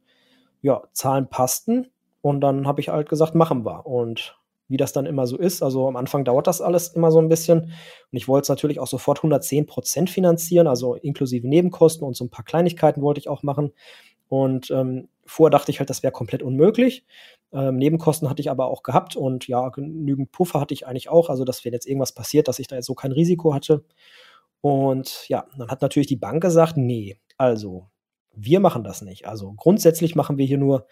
[0.62, 1.88] ja, Zahlen passten
[2.22, 4.38] und dann habe ich halt gesagt, machen wir und
[4.70, 5.64] wie das dann immer so ist.
[5.64, 7.60] Also am Anfang dauert das alles immer so ein bisschen.
[7.62, 7.74] Und
[8.12, 12.30] ich wollte es natürlich auch sofort 110 Prozent finanzieren, also inklusive Nebenkosten und so ein
[12.30, 13.72] paar Kleinigkeiten wollte ich auch machen.
[14.28, 17.06] Und ähm, vorher dachte ich halt, das wäre komplett unmöglich.
[17.54, 21.30] Ähm, Nebenkosten hatte ich aber auch gehabt und ja, genügend Puffer hatte ich eigentlich auch.
[21.30, 23.86] Also, dass wenn jetzt irgendwas passiert, dass ich da jetzt so kein Risiko hatte.
[24.62, 27.90] Und ja, dann hat natürlich die Bank gesagt, nee, also
[28.36, 29.28] wir machen das nicht.
[29.28, 30.88] Also grundsätzlich machen wir hier nur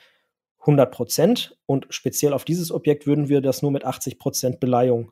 [0.60, 5.12] 100 Prozent und speziell auf dieses Objekt würden wir das nur mit 80 Prozent Beleihung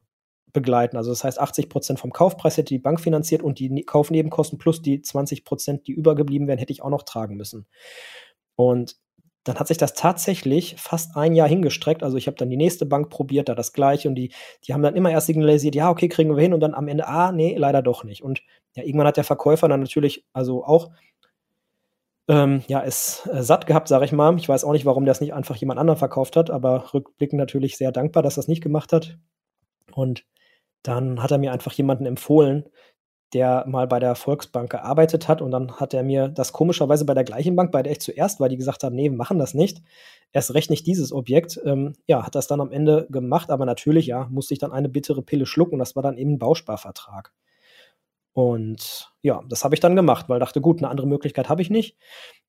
[0.52, 0.98] begleiten.
[0.98, 4.58] Also das heißt, 80 Prozent vom Kaufpreis hätte die Bank finanziert und die ne-, Kaufnebenkosten
[4.58, 7.68] plus die 20 Prozent, die übergeblieben wären, hätte ich auch noch tragen müssen.
[8.56, 8.98] Und
[9.44, 12.04] dann hat sich das tatsächlich fast ein Jahr hingestreckt.
[12.04, 14.32] Also ich habe dann die nächste Bank probiert, da das gleiche und die,
[14.66, 17.08] die haben dann immer erst signalisiert, ja, okay, kriegen wir hin und dann am Ende,
[17.08, 18.24] ah, nee, leider doch nicht.
[18.24, 18.42] Und
[18.76, 20.92] ja, irgendwann hat der Verkäufer dann natürlich also auch
[22.28, 24.36] ähm, ja, es äh, satt gehabt, sage ich mal.
[24.38, 27.38] Ich weiß auch nicht, warum der es nicht einfach jemand anderen verkauft hat, aber rückblickend
[27.38, 29.18] natürlich sehr dankbar, dass er es nicht gemacht hat.
[29.92, 30.26] Und
[30.84, 32.66] dann hat er mir einfach jemanden empfohlen,
[33.34, 37.14] der mal bei der Volksbank gearbeitet hat und dann hat er mir das komischerweise bei
[37.14, 39.54] der gleichen Bank, bei der ich zuerst war, die gesagt haben, nee, wir machen das
[39.54, 39.82] nicht.
[40.32, 41.60] Erst recht nicht dieses Objekt.
[41.66, 44.90] Ähm, ja, hat das dann am Ende gemacht, aber natürlich, ja, musste ich dann eine
[44.90, 45.80] bittere Pille schlucken.
[45.80, 47.32] Das war dann eben ein Bausparvertrag.
[48.34, 51.70] Und ja, das habe ich dann gemacht, weil dachte, gut, eine andere Möglichkeit habe ich
[51.70, 51.98] nicht.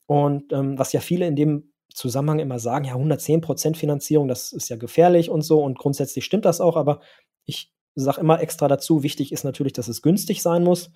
[0.07, 4.70] Und ähm, was ja viele in dem Zusammenhang immer sagen, ja, 110% Finanzierung, das ist
[4.70, 5.62] ja gefährlich und so.
[5.62, 7.01] Und grundsätzlich stimmt das auch, aber
[7.44, 10.91] ich sage immer extra dazu, wichtig ist natürlich, dass es günstig sein muss.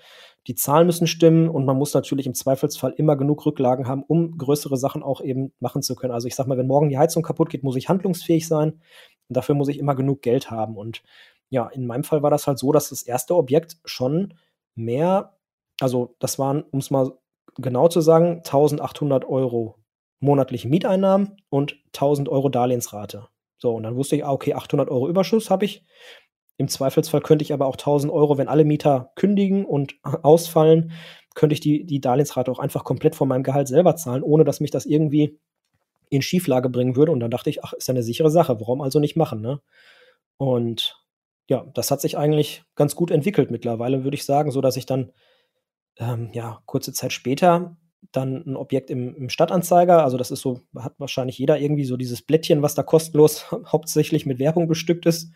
[0.47, 4.37] Die Zahlen müssen stimmen und man muss natürlich im Zweifelsfall immer genug Rücklagen haben, um
[4.37, 6.13] größere Sachen auch eben machen zu können.
[6.13, 8.81] Also ich sage mal, wenn morgen die Heizung kaputt geht, muss ich handlungsfähig sein.
[9.29, 10.77] Und dafür muss ich immer genug Geld haben.
[10.77, 11.03] Und
[11.51, 14.35] ja, in meinem Fall war das halt so, dass das erste Objekt schon
[14.75, 15.37] mehr,
[15.81, 17.13] also das waren, um es mal
[17.57, 19.77] genau zu sagen, 1800 Euro
[20.21, 23.29] monatliche Mieteinnahmen und 1000 Euro Darlehensrate.
[23.59, 25.85] So, und dann wusste ich, ah, okay, 800 Euro Überschuss habe ich.
[26.59, 30.93] Im Zweifelsfall könnte ich aber auch 1000 Euro, wenn alle Mieter kündigen und ausfallen,
[31.35, 34.61] könnte ich die, die Darlehensrate auch einfach komplett von meinem Gehalt selber zahlen, ohne dass
[34.61, 35.39] mich das irgendwie
[36.11, 37.13] in Schieflage bringen würde.
[37.13, 39.61] Und dann dachte ich, ach, ist ja eine sichere Sache, warum also nicht machen, ne?
[40.37, 41.01] Und
[41.49, 44.85] ja, das hat sich eigentlich ganz gut entwickelt mittlerweile, würde ich sagen, so dass ich
[44.85, 45.13] dann
[45.97, 47.77] ähm, ja kurze Zeit später
[48.13, 51.97] dann ein Objekt im, im, Stadtanzeiger, also das ist so, hat wahrscheinlich jeder irgendwie so
[51.97, 55.33] dieses Blättchen, was da kostenlos hauptsächlich mit Werbung bestückt ist,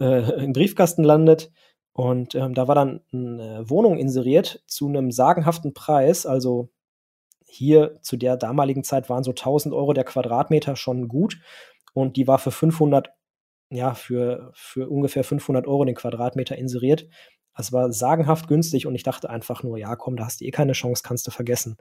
[0.00, 1.50] äh, im Briefkasten landet.
[1.92, 6.26] Und ähm, da war dann eine Wohnung inseriert zu einem sagenhaften Preis.
[6.26, 6.68] Also
[7.46, 11.38] hier zu der damaligen Zeit waren so 1000 Euro der Quadratmeter schon gut.
[11.94, 13.10] Und die war für 500
[13.70, 17.08] ja, für, für ungefähr 500 Euro den Quadratmeter inseriert.
[17.56, 20.50] Das war sagenhaft günstig und ich dachte einfach nur, ja, komm, da hast du eh
[20.50, 21.78] keine Chance, kannst du vergessen.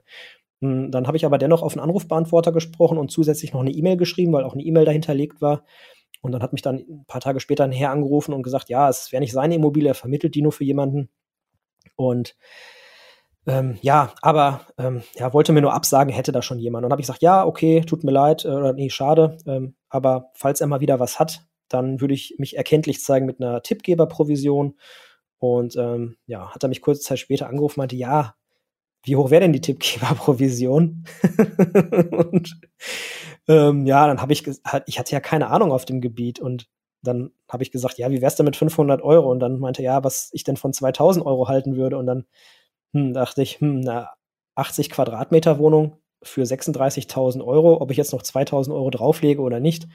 [0.61, 3.97] Hm, dann habe ich aber dennoch auf einen Anrufbeantworter gesprochen und zusätzlich noch eine E-Mail
[3.97, 5.65] geschrieben, weil auch eine E-Mail dahinterlegt war.
[6.21, 8.89] Und dann hat mich dann ein paar Tage später ein Herr angerufen und gesagt, ja,
[8.89, 11.09] es wäre nicht seine Immobilie, er vermittelt die nur für jemanden.
[11.95, 12.35] Und
[13.47, 16.83] Ähm, ja, aber ähm, ja, wollte mir nur absagen, hätte da schon jemand.
[16.85, 19.37] Und habe ich gesagt, ja, okay, tut mir leid, äh, oder nee, schade.
[19.45, 23.39] Ähm, aber falls er mal wieder was hat, dann würde ich mich erkenntlich zeigen mit
[23.41, 24.75] einer Tippgeberprovision.
[25.37, 28.35] Und ähm, ja, hat er mich kurze Zeit später angerufen, meinte, ja,
[29.03, 31.05] wie hoch wäre denn die Tippgeberprovision?
[32.31, 32.59] und
[33.47, 34.47] ähm, ja, dann habe ich,
[34.85, 36.67] ich hatte ja keine Ahnung auf dem Gebiet und
[37.05, 39.29] dann habe ich gesagt, ja, wie wär's denn mit 500 Euro?
[39.29, 41.97] Und dann meinte er, ja, was ich denn von 2000 Euro halten würde.
[41.97, 42.25] Und dann
[42.93, 44.11] hm, dachte ich, hm, na,
[44.55, 49.87] 80 Quadratmeter Wohnung für 36.000 Euro, ob ich jetzt noch 2000 Euro drauflege oder nicht,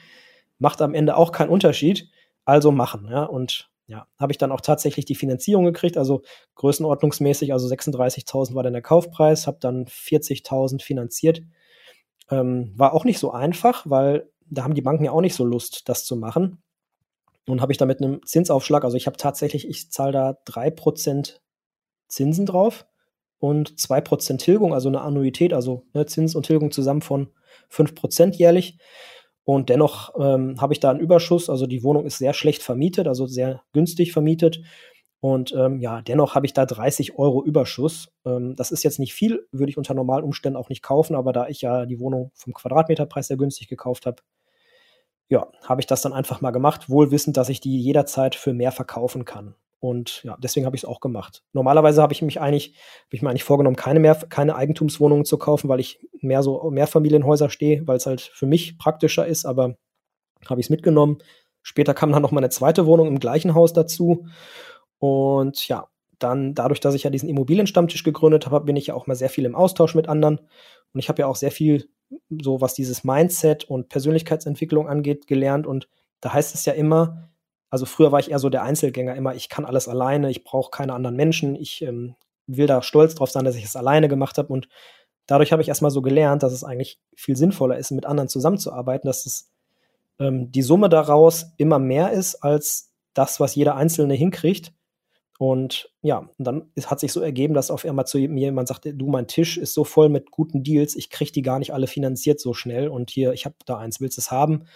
[0.58, 2.08] macht am Ende auch keinen Unterschied.
[2.44, 3.24] Also machen, ja.
[3.24, 6.22] Und ja, habe ich dann auch tatsächlich die Finanzierung gekriegt, also
[6.54, 11.42] größenordnungsmäßig, also 36.000 war dann der Kaufpreis, habe dann 40.000 finanziert.
[12.30, 15.44] Ähm, war auch nicht so einfach, weil da haben die Banken ja auch nicht so
[15.44, 16.62] Lust, das zu machen.
[17.46, 21.40] Und habe ich da mit einem Zinsaufschlag, also ich habe tatsächlich, ich zahle da 3%
[22.08, 22.86] Zinsen drauf
[23.38, 27.28] und 2% Tilgung, also eine Annuität, also ne, Zins und Tilgung zusammen von
[27.70, 28.78] 5% jährlich.
[29.44, 31.48] Und dennoch ähm, habe ich da einen Überschuss.
[31.48, 34.60] Also die Wohnung ist sehr schlecht vermietet, also sehr günstig vermietet.
[35.20, 38.10] Und ähm, ja, dennoch habe ich da 30 Euro Überschuss.
[38.24, 41.32] Ähm, das ist jetzt nicht viel, würde ich unter normalen Umständen auch nicht kaufen, aber
[41.32, 44.22] da ich ja die Wohnung vom Quadratmeterpreis sehr günstig gekauft habe,
[45.28, 48.52] ja, habe ich das dann einfach mal gemacht, wohl wissend, dass ich die jederzeit für
[48.52, 49.54] mehr verkaufen kann.
[49.78, 51.42] Und ja, deswegen habe ich es auch gemacht.
[51.52, 52.74] Normalerweise habe ich mich eigentlich,
[53.06, 56.70] habe ich mir eigentlich vorgenommen, keine mehr, keine Eigentumswohnungen zu kaufen, weil ich mehr so
[56.70, 59.76] Mehrfamilienhäuser stehe, weil es halt für mich praktischer ist, aber
[60.48, 61.18] habe ich es mitgenommen.
[61.62, 64.26] Später kam dann noch mal eine zweite Wohnung im gleichen Haus dazu.
[65.00, 65.88] Und ja,
[66.20, 69.30] dann dadurch, dass ich ja diesen Immobilienstammtisch gegründet habe, bin ich ja auch mal sehr
[69.30, 70.38] viel im Austausch mit anderen.
[70.92, 71.88] Und ich habe ja auch sehr viel,
[72.30, 75.66] so was dieses Mindset und Persönlichkeitsentwicklung angeht, gelernt.
[75.66, 75.88] Und
[76.20, 77.30] da heißt es ja immer,
[77.70, 80.70] also früher war ich eher so der Einzelgänger, immer ich kann alles alleine, ich brauche
[80.70, 84.38] keine anderen Menschen, ich ähm, will da stolz drauf sein, dass ich es alleine gemacht
[84.38, 84.68] habe und
[85.26, 89.06] dadurch habe ich erstmal so gelernt, dass es eigentlich viel sinnvoller ist, mit anderen zusammenzuarbeiten,
[89.06, 89.52] dass es
[90.18, 94.72] ähm, die Summe daraus immer mehr ist als das, was jeder Einzelne hinkriegt.
[95.40, 98.84] Und ja, dann ist, hat sich so ergeben, dass auf einmal zu mir jemand sagt,
[98.84, 101.86] du, mein Tisch ist so voll mit guten Deals, ich kriege die gar nicht alle
[101.86, 104.66] finanziert so schnell und hier, ich habe da eins, willst du es haben?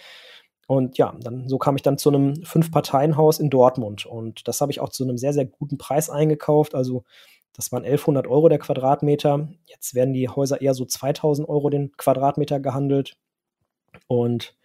[0.66, 4.07] Und ja, dann so kam ich dann zu einem Fünf-Parteien-Haus in Dortmund.
[4.07, 6.74] Und das habe ich auch zu einem sehr, sehr guten Preis eingekauft.
[6.74, 7.05] Also
[7.53, 9.50] das waren 1100 Euro der Quadratmeter.
[9.66, 13.18] Jetzt werden die Häuser eher so 2000 Euro den Quadratmeter gehandelt.
[14.07, 14.57] Und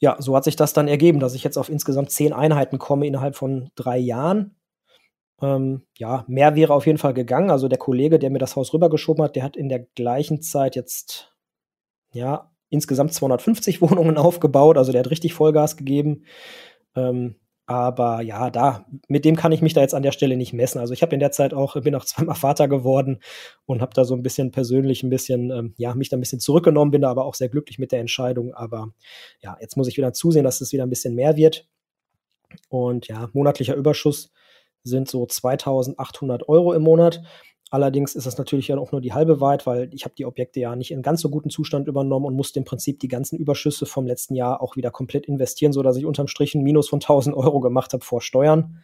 [0.00, 3.06] ja, so hat sich das dann ergeben, dass ich jetzt auf insgesamt zehn Einheiten komme
[3.06, 4.55] innerhalb von drei Jahren.
[5.42, 7.50] Ähm, ja, mehr wäre auf jeden Fall gegangen.
[7.50, 10.76] Also der Kollege, der mir das Haus rübergeschoben hat, der hat in der gleichen Zeit
[10.76, 11.34] jetzt
[12.12, 16.24] ja insgesamt 250 Wohnungen aufgebaut, also der hat richtig Vollgas gegeben.
[16.94, 17.36] Ähm,
[17.68, 20.78] aber ja, da, mit dem kann ich mich da jetzt an der Stelle nicht messen.
[20.78, 23.20] Also ich habe in der Zeit auch, bin auch zweimal Vater geworden
[23.66, 26.40] und habe da so ein bisschen persönlich ein bisschen, ähm, ja, mich da ein bisschen
[26.40, 28.54] zurückgenommen, bin da aber auch sehr glücklich mit der Entscheidung.
[28.54, 28.92] Aber
[29.42, 31.68] ja, jetzt muss ich wieder zusehen, dass es wieder ein bisschen mehr wird.
[32.68, 34.32] Und ja, monatlicher Überschuss
[34.86, 37.22] sind so 2800 Euro im Monat.
[37.70, 40.60] Allerdings ist das natürlich ja auch nur die halbe Wahrheit, weil ich habe die Objekte
[40.60, 43.86] ja nicht in ganz so guten Zustand übernommen und musste im Prinzip die ganzen Überschüsse
[43.86, 47.36] vom letzten Jahr auch wieder komplett investieren, sodass ich unterm Strich ein Minus von 1000
[47.36, 48.82] Euro gemacht habe vor Steuern.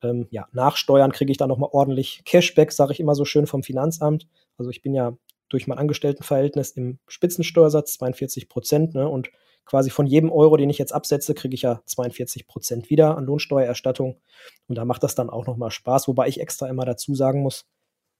[0.00, 3.46] Ähm, ja, nach Steuern kriege ich dann nochmal ordentlich Cashback, sage ich immer so schön
[3.46, 4.28] vom Finanzamt.
[4.58, 5.16] Also ich bin ja
[5.48, 9.30] durch mein Angestelltenverhältnis im Spitzensteuersatz 42 Prozent ne, und
[9.64, 13.24] quasi von jedem Euro, den ich jetzt absetze, kriege ich ja 42 Prozent wieder an
[13.24, 14.20] Lohnsteuererstattung.
[14.68, 17.66] Und da macht das dann auch nochmal Spaß, wobei ich extra immer dazu sagen muss,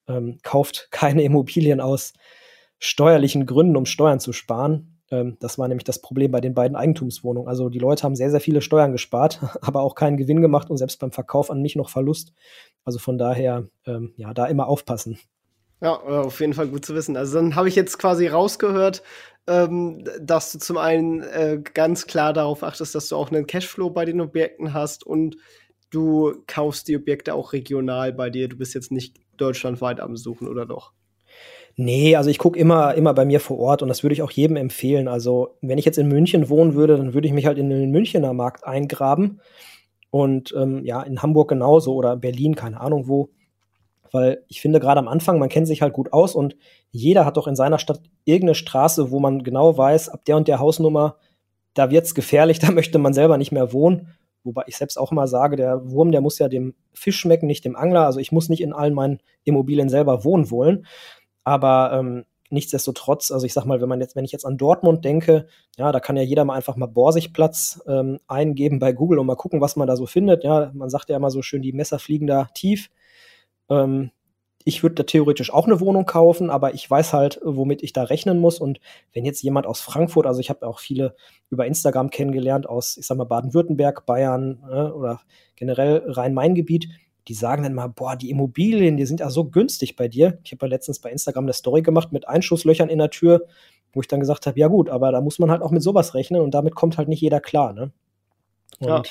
[0.09, 2.13] ähm, kauft keine Immobilien aus
[2.79, 5.01] steuerlichen Gründen, um Steuern zu sparen.
[5.11, 7.49] Ähm, das war nämlich das Problem bei den beiden Eigentumswohnungen.
[7.49, 10.77] Also die Leute haben sehr, sehr viele Steuern gespart, aber auch keinen Gewinn gemacht und
[10.77, 12.33] selbst beim Verkauf an mich noch Verlust.
[12.85, 15.19] Also von daher, ähm, ja, da immer aufpassen.
[15.81, 17.17] Ja, äh, auf jeden Fall gut zu wissen.
[17.17, 19.03] Also dann habe ich jetzt quasi rausgehört,
[19.47, 23.91] ähm, dass du zum einen äh, ganz klar darauf achtest, dass du auch einen Cashflow
[23.91, 25.37] bei den Objekten hast und
[25.91, 28.49] du kaufst die Objekte auch regional bei dir.
[28.49, 30.93] Du bist jetzt nicht deutschlandweit am Suchen, oder doch?
[31.77, 34.31] Nee, also ich gucke immer, immer bei mir vor Ort und das würde ich auch
[34.31, 35.09] jedem empfehlen.
[35.09, 37.91] Also, wenn ich jetzt in München wohnen würde, dann würde ich mich halt in den
[37.91, 39.41] Münchener Markt eingraben.
[40.11, 43.31] Und ähm, ja, in Hamburg genauso oder Berlin, keine Ahnung wo.
[44.15, 46.57] Weil ich finde, gerade am Anfang, man kennt sich halt gut aus und
[46.93, 50.47] jeder hat doch in seiner Stadt irgendeine Straße, wo man genau weiß, ab der und
[50.47, 51.17] der Hausnummer,
[51.75, 54.15] da wird es gefährlich, da möchte man selber nicht mehr wohnen.
[54.45, 57.65] Wobei ich selbst auch immer sage, der Wurm, der muss ja dem Fisch schmecken, nicht
[57.65, 58.07] dem Angler.
[58.07, 60.87] Also ich muss nicht in allen meinen Immobilien selber wohnen wollen.
[61.43, 65.05] Aber ähm, nichtsdestotrotz, also ich sag mal, wenn man jetzt, wenn ich jetzt an Dortmund
[65.05, 69.27] denke, ja, da kann ja jeder mal einfach mal Borsigplatz ähm, eingeben bei Google und
[69.27, 70.45] mal gucken, was man da so findet.
[70.45, 72.91] Ja, man sagt ja immer so schön, die Messer fliegen da tief.
[73.83, 74.11] Ähm,
[74.65, 78.05] ich würde da theoretisch auch eine Wohnung kaufen, aber ich weiß halt, womit ich da
[78.05, 78.59] rechnen muss.
[78.59, 78.81] Und
[79.13, 81.15] wenn jetzt jemand aus Frankfurt, also ich habe auch viele
[81.51, 85.21] über Instagram kennengelernt aus, ich sag mal, Baden-Württemberg, Bayern äh, oder
[85.57, 86.89] generell Rhein-Main-Gebiet,
[87.29, 90.39] die sagen dann mal, boah, die Immobilien, die sind ja so günstig bei dir.
[90.45, 93.47] Ich habe ja letztens bei Instagram eine Story gemacht mit Einschusslöchern in der Tür,
[93.93, 96.15] wo ich dann gesagt habe, ja gut, aber da muss man halt auch mit sowas
[96.15, 97.93] rechnen und damit kommt halt nicht jeder klar, ne?
[98.81, 99.03] Und ja.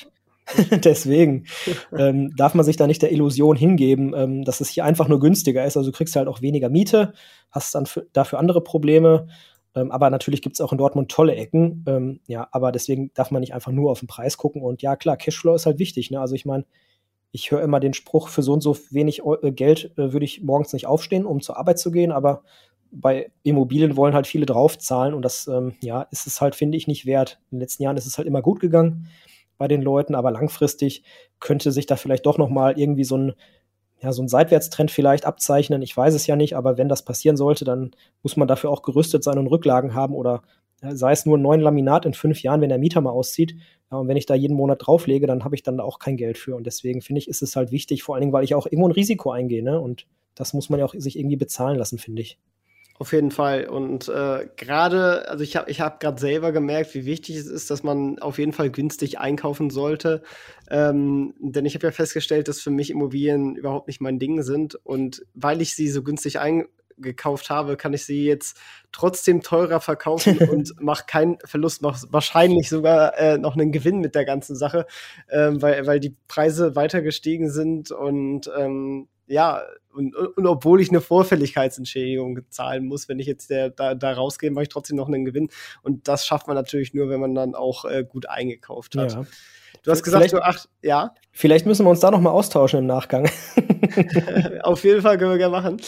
[0.84, 1.46] Deswegen
[1.96, 5.20] ähm, darf man sich da nicht der Illusion hingeben, ähm, dass es hier einfach nur
[5.20, 5.76] günstiger ist.
[5.76, 7.14] Also du kriegst halt auch weniger Miete,
[7.50, 9.28] hast dann dafür andere Probleme.
[9.74, 11.84] Ähm, aber natürlich gibt es auch in Dortmund tolle Ecken.
[11.88, 14.62] Ähm, ja, aber deswegen darf man nicht einfach nur auf den Preis gucken.
[14.62, 16.10] Und ja, klar, Cashflow ist halt wichtig.
[16.10, 16.20] Ne?
[16.20, 16.64] Also ich meine,
[17.32, 20.42] ich höre immer den Spruch, für so und so wenig äh, Geld äh, würde ich
[20.42, 22.42] morgens nicht aufstehen, um zur Arbeit zu gehen, aber
[22.92, 26.86] bei Immobilien wollen halt viele draufzahlen und das, ähm, ja, ist es halt, finde ich,
[26.86, 27.40] nicht wert.
[27.50, 29.08] In den letzten Jahren ist es halt immer gut gegangen
[29.58, 31.02] bei den Leuten, aber langfristig
[31.40, 33.34] könnte sich da vielleicht doch noch mal irgendwie so ein
[34.02, 35.80] ja, so ein Seitwärtstrend vielleicht abzeichnen.
[35.80, 37.92] Ich weiß es ja nicht, aber wenn das passieren sollte, dann
[38.22, 40.42] muss man dafür auch gerüstet sein und Rücklagen haben oder
[40.80, 43.56] sei es nur ein neuen Laminat in fünf Jahren, wenn der Mieter mal auszieht.
[43.90, 46.36] Ja, und wenn ich da jeden Monat drauflege, dann habe ich dann auch kein Geld
[46.36, 46.54] für.
[46.54, 48.88] Und deswegen finde ich, ist es halt wichtig, vor allen Dingen, weil ich auch irgendwo
[48.88, 49.62] ein Risiko eingehe.
[49.62, 49.80] Ne?
[49.80, 52.38] Und das muss man ja auch sich irgendwie bezahlen lassen, finde ich.
[52.96, 53.66] Auf jeden Fall.
[53.66, 57.68] Und äh, gerade, also ich habe ich hab gerade selber gemerkt, wie wichtig es ist,
[57.68, 60.22] dass man auf jeden Fall günstig einkaufen sollte.
[60.70, 64.76] Ähm, denn ich habe ja festgestellt, dass für mich Immobilien überhaupt nicht mein Ding sind.
[64.76, 68.60] Und weil ich sie so günstig eingekauft habe, kann ich sie jetzt
[68.92, 74.14] trotzdem teurer verkaufen und mache keinen Verlust, mache wahrscheinlich sogar äh, noch einen Gewinn mit
[74.14, 74.86] der ganzen Sache,
[75.32, 79.62] ähm, weil, weil die Preise weiter gestiegen sind und ähm, ja,
[79.92, 84.50] und, und obwohl ich eine Vorfälligkeitsentschädigung zahlen muss, wenn ich jetzt der, da, da rausgehe,
[84.50, 85.48] mache ich trotzdem noch einen Gewinn.
[85.82, 89.12] Und das schafft man natürlich nur, wenn man dann auch äh, gut eingekauft hat.
[89.12, 89.24] Ja.
[89.82, 91.14] Du hast gesagt, vielleicht, du acht, ja.
[91.30, 93.30] Vielleicht müssen wir uns da noch mal austauschen im Nachgang.
[94.62, 95.80] Auf jeden Fall können wir gerne machen.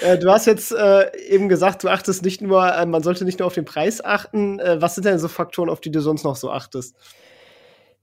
[0.00, 3.40] Äh, du hast jetzt äh, eben gesagt, du achtest nicht nur, äh, man sollte nicht
[3.40, 4.60] nur auf den Preis achten.
[4.60, 6.96] Äh, was sind denn so Faktoren, auf die du sonst noch so achtest?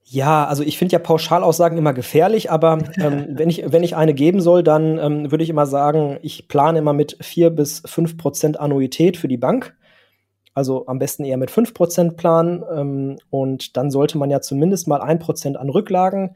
[0.10, 4.14] Ja, also ich finde ja Pauschalaussagen immer gefährlich, aber ähm, wenn, ich, wenn ich eine
[4.14, 8.18] geben soll, dann ähm, würde ich immer sagen, ich plane immer mit vier bis fünf
[8.18, 9.76] Prozent Annuität für die Bank.
[10.53, 12.64] Also am besten eher mit fünf Prozent planen.
[12.74, 16.36] Ähm, und dann sollte man ja zumindest mal ein Prozent an Rücklagen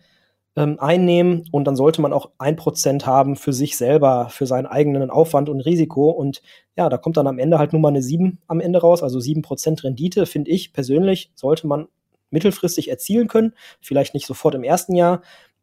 [0.58, 4.66] ähm, einnehmen und dann sollte man auch ein Prozent haben für sich selber, für seinen
[4.66, 6.10] eigenen Aufwand und Risiko.
[6.10, 6.42] Und
[6.76, 9.22] ja, da kommt dann am Ende halt nur mal eine sieben am Ende raus, also
[9.22, 11.88] sieben Prozent Rendite, finde ich persönlich, sollte man
[12.32, 13.54] mittelfristig erzielen können.
[13.82, 15.22] Vielleicht nicht sofort im ersten Jahr,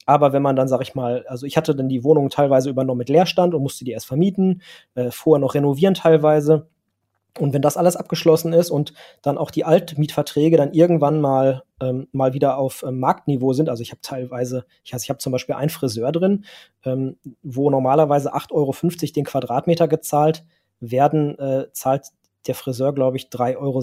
[0.09, 2.99] aber wenn man dann, sag ich mal, also ich hatte dann die Wohnung teilweise übernommen
[2.99, 4.63] mit Leerstand und musste die erst vermieten,
[4.95, 6.69] äh, vorher noch renovieren teilweise.
[7.39, 12.09] Und wenn das alles abgeschlossen ist und dann auch die Altmietverträge dann irgendwann mal ähm,
[12.11, 15.55] mal wieder auf ähm, Marktniveau sind, also ich habe teilweise, ich, ich habe zum Beispiel
[15.55, 16.47] einen Friseur drin,
[16.87, 18.75] ähm, wo normalerweise 8,50 Euro
[19.15, 20.45] den Quadratmeter gezahlt
[20.81, 22.07] werden, äh, zahlt
[22.47, 23.81] der Friseur, glaube ich, 3,86 Euro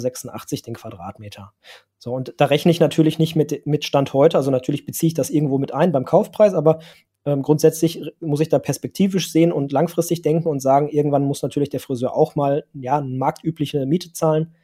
[0.66, 1.54] den Quadratmeter.
[1.98, 4.38] So, und da rechne ich natürlich nicht mit, mit Stand heute.
[4.38, 6.80] Also natürlich beziehe ich das irgendwo mit ein beim Kaufpreis, aber
[7.26, 11.70] ähm, grundsätzlich muss ich da perspektivisch sehen und langfristig denken und sagen, irgendwann muss natürlich
[11.70, 14.56] der Friseur auch mal ja, eine marktübliche Miete zahlen.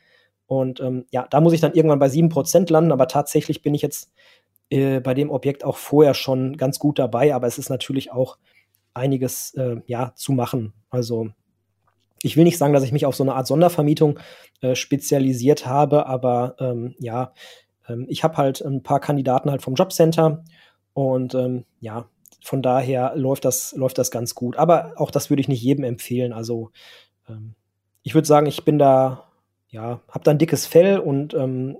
[0.45, 3.81] Und ähm, ja, da muss ich dann irgendwann bei 7% landen, aber tatsächlich bin ich
[3.81, 4.11] jetzt
[4.69, 8.37] äh, bei dem Objekt auch vorher schon ganz gut dabei, aber es ist natürlich auch
[8.93, 10.73] einiges äh, ja, zu machen.
[10.89, 11.29] Also
[12.23, 14.19] ich will nicht sagen, dass ich mich auf so eine Art Sondervermietung
[14.61, 17.33] äh, spezialisiert habe, aber ähm, ja,
[17.87, 20.43] ähm, ich habe halt ein paar Kandidaten halt vom Jobcenter
[20.93, 22.05] und ähm, ja,
[22.43, 24.57] von daher läuft das, läuft das ganz gut.
[24.57, 26.33] Aber auch das würde ich nicht jedem empfehlen.
[26.33, 26.71] Also
[27.29, 27.53] ähm,
[28.03, 29.25] ich würde sagen, ich bin da,
[29.69, 31.77] ja, habe da ein dickes Fell und ähm,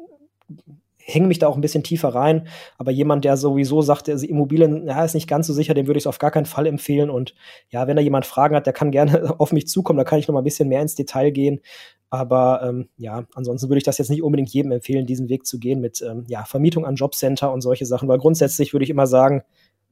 [1.04, 2.48] hänge mich da auch ein bisschen tiefer rein.
[2.78, 5.98] Aber jemand, der sowieso sagt, der Immobilien, ja, ist nicht ganz so sicher, dem würde
[5.98, 7.10] ich es auf gar keinen Fall empfehlen.
[7.10, 7.36] Und
[7.70, 10.28] ja, wenn da jemand Fragen hat, der kann gerne auf mich zukommen, da kann ich
[10.28, 11.62] noch mal ein bisschen mehr ins Detail gehen.
[12.10, 15.60] Aber ähm, ja, ansonsten würde ich das jetzt nicht unbedingt jedem empfehlen, diesen Weg zu
[15.60, 19.08] gehen mit ähm, ja, Vermietung an Jobcenter und solche Sachen, weil grundsätzlich würde ich immer
[19.08, 19.44] sagen,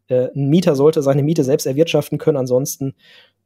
[0.09, 2.35] äh, ein Mieter sollte seine Miete selbst erwirtschaften können.
[2.35, 2.93] Ansonsten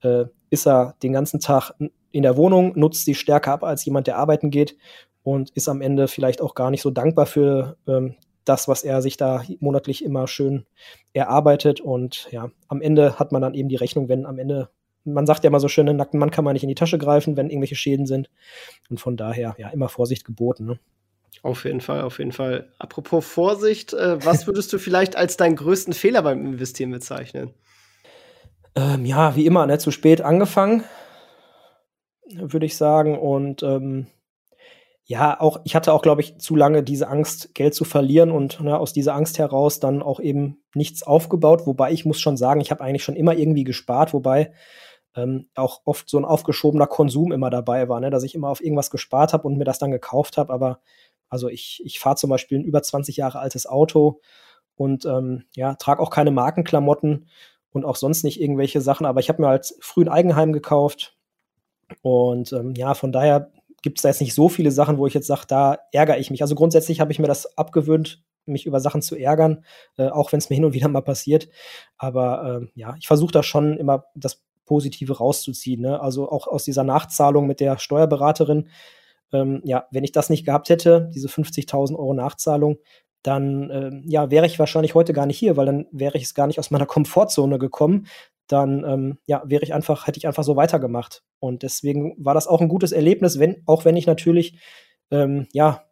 [0.01, 1.73] äh, ist er den ganzen Tag
[2.11, 4.75] in der Wohnung, nutzt sie stärker ab als jemand, der arbeiten geht
[5.23, 8.15] und ist am Ende vielleicht auch gar nicht so dankbar für ähm,
[8.45, 10.65] das, was er sich da monatlich immer schön
[11.13, 11.79] erarbeitet.
[11.79, 14.69] Und ja, am Ende hat man dann eben die Rechnung, wenn am Ende,
[15.05, 16.97] man sagt ja immer so schön, einen nackten Mann kann man nicht in die Tasche
[16.97, 18.29] greifen, wenn irgendwelche Schäden sind.
[18.89, 20.65] Und von daher, ja, immer Vorsicht geboten.
[20.65, 20.79] Ne?
[21.41, 22.69] Auf jeden Fall, auf jeden Fall.
[22.79, 27.53] Apropos Vorsicht, äh, was würdest du vielleicht als deinen größten Fehler beim Investieren bezeichnen?
[28.75, 30.83] Ähm, ja, wie immer, ne, zu spät angefangen,
[32.29, 33.17] würde ich sagen.
[33.17, 34.07] Und ähm,
[35.05, 38.61] ja, auch, ich hatte auch, glaube ich, zu lange diese Angst, Geld zu verlieren und
[38.61, 41.67] ne, aus dieser Angst heraus dann auch eben nichts aufgebaut.
[41.67, 44.53] Wobei ich muss schon sagen, ich habe eigentlich schon immer irgendwie gespart, wobei
[45.15, 48.09] ähm, auch oft so ein aufgeschobener Konsum immer dabei war, ne?
[48.09, 50.53] dass ich immer auf irgendwas gespart habe und mir das dann gekauft habe.
[50.53, 50.79] Aber
[51.29, 54.21] also ich, ich fahre zum Beispiel ein über 20 Jahre altes Auto
[54.75, 57.27] und ähm, ja, trage auch keine Markenklamotten
[57.71, 59.05] und auch sonst nicht irgendwelche Sachen.
[59.05, 61.17] Aber ich habe mir halt früh ein Eigenheim gekauft.
[62.01, 63.51] Und ähm, ja, von daher
[63.83, 66.31] gibt es da jetzt nicht so viele Sachen, wo ich jetzt sage, da ärgere ich
[66.31, 66.41] mich.
[66.41, 69.63] Also grundsätzlich habe ich mir das abgewöhnt, mich über Sachen zu ärgern,
[69.97, 71.49] äh, auch wenn es mir hin und wieder mal passiert.
[71.97, 75.81] Aber äh, ja, ich versuche da schon immer das Positive rauszuziehen.
[75.81, 76.01] Ne?
[76.01, 78.69] Also auch aus dieser Nachzahlung mit der Steuerberaterin.
[79.31, 82.77] Ähm, ja, wenn ich das nicht gehabt hätte, diese 50.000 Euro Nachzahlung,
[83.23, 86.33] dann äh, ja, wäre ich wahrscheinlich heute gar nicht hier, weil dann wäre ich es
[86.33, 88.07] gar nicht aus meiner Komfortzone gekommen.
[88.53, 91.23] Dann ähm, ja, wäre ich einfach, hätte ich einfach so weitergemacht.
[91.39, 94.59] Und deswegen war das auch ein gutes Erlebnis, wenn, auch wenn ich natürlich
[95.09, 95.85] ähm, ja,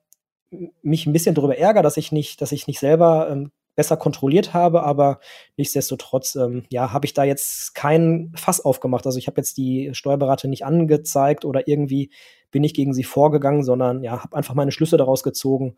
[0.83, 4.53] mich ein bisschen darüber ärgere, dass ich nicht, dass ich nicht selber ähm, besser kontrolliert
[4.53, 5.19] habe, aber
[5.57, 9.07] nichtsdestotrotz, ähm, ja, habe ich da jetzt keinen Fass aufgemacht.
[9.07, 12.11] Also ich habe jetzt die Steuerberater nicht angezeigt oder irgendwie
[12.51, 15.77] bin ich gegen sie vorgegangen, sondern ja, habe einfach meine Schlüsse daraus gezogen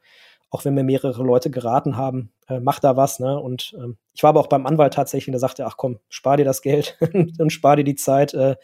[0.54, 3.40] auch wenn mir mehrere Leute geraten haben, äh, mach da was, ne?
[3.40, 6.46] Und ähm, ich war aber auch beim Anwalt tatsächlich, der sagte, ach komm, spar dir
[6.46, 6.98] das Geld
[7.40, 8.56] und spar dir die Zeit, äh,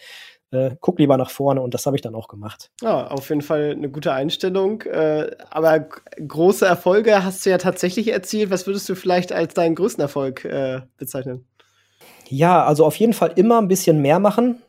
[0.51, 2.71] äh, guck lieber nach vorne und das habe ich dann auch gemacht.
[2.81, 4.81] Ja, auf jeden Fall eine gute Einstellung.
[4.81, 5.87] Äh, aber
[6.27, 8.49] große Erfolge hast du ja tatsächlich erzielt.
[8.49, 11.45] Was würdest du vielleicht als deinen größten Erfolg äh, bezeichnen?
[12.27, 14.61] Ja, also auf jeden Fall immer ein bisschen mehr machen.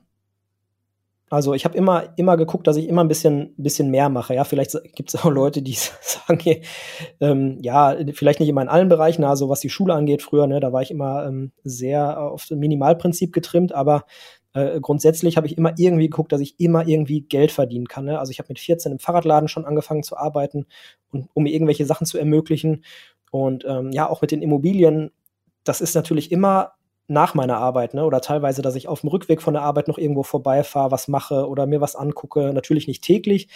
[1.30, 4.34] Also ich habe immer, immer geguckt, dass ich immer ein bisschen, bisschen mehr mache.
[4.34, 6.62] Ja, vielleicht gibt es auch Leute, die sagen,
[7.20, 10.58] ähm, ja, vielleicht nicht immer in allen Bereichen, also was die Schule angeht früher, ne,
[10.58, 14.04] da war ich immer ähm, sehr auf Minimalprinzip getrimmt, aber
[14.54, 18.06] äh, grundsätzlich habe ich immer irgendwie geguckt, dass ich immer irgendwie Geld verdienen kann.
[18.06, 18.18] Ne?
[18.18, 20.66] Also ich habe mit 14 im Fahrradladen schon angefangen zu arbeiten,
[21.12, 22.84] und, um mir irgendwelche Sachen zu ermöglichen.
[23.30, 25.12] Und ähm, ja, auch mit den Immobilien,
[25.62, 26.72] das ist natürlich immer
[27.10, 28.04] nach meiner Arbeit, ne?
[28.04, 31.48] Oder teilweise, dass ich auf dem Rückweg von der Arbeit noch irgendwo vorbeifahre, was mache
[31.48, 32.52] oder mir was angucke.
[32.54, 33.48] Natürlich nicht täglich,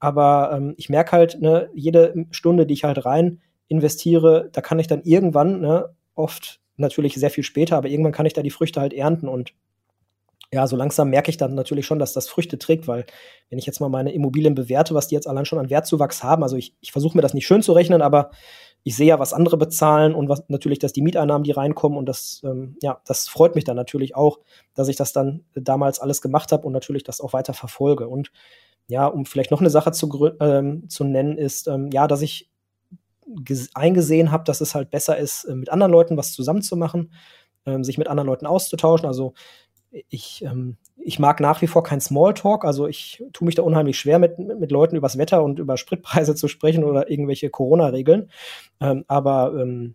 [0.00, 4.78] aber ähm, ich merke halt, ne, jede Stunde, die ich halt rein investiere, da kann
[4.78, 8.50] ich dann irgendwann, ne, oft natürlich sehr viel später, aber irgendwann kann ich da die
[8.50, 9.52] Früchte halt ernten und
[10.52, 13.06] ja, so langsam merke ich dann natürlich schon, dass das Früchte trägt, weil
[13.48, 16.42] wenn ich jetzt mal meine Immobilien bewerte, was die jetzt allein schon an Wertzuwachs haben,
[16.42, 18.32] also ich, ich versuche mir das nicht schön zu rechnen, aber
[18.84, 22.06] ich sehe ja, was andere bezahlen und was natürlich, dass die Mieteinnahmen, die reinkommen und
[22.06, 24.40] das, ähm, ja, das freut mich dann natürlich auch,
[24.74, 28.08] dass ich das dann damals alles gemacht habe und natürlich das auch weiter verfolge.
[28.08, 28.32] Und
[28.88, 32.50] ja, um vielleicht noch eine Sache zu, ähm, zu nennen, ist, ähm, ja, dass ich
[33.74, 37.12] eingesehen habe, dass es halt besser ist, äh, mit anderen Leuten was zusammenzumachen,
[37.66, 39.06] ähm, sich mit anderen Leuten auszutauschen.
[39.06, 39.34] Also
[40.08, 43.98] ich, ähm, ich mag nach wie vor kein Smalltalk, also ich tue mich da unheimlich
[43.98, 48.30] schwer, mit, mit Leuten übers Wetter und über Spritpreise zu sprechen oder irgendwelche Corona-Regeln.
[48.80, 49.94] Ähm, aber ähm,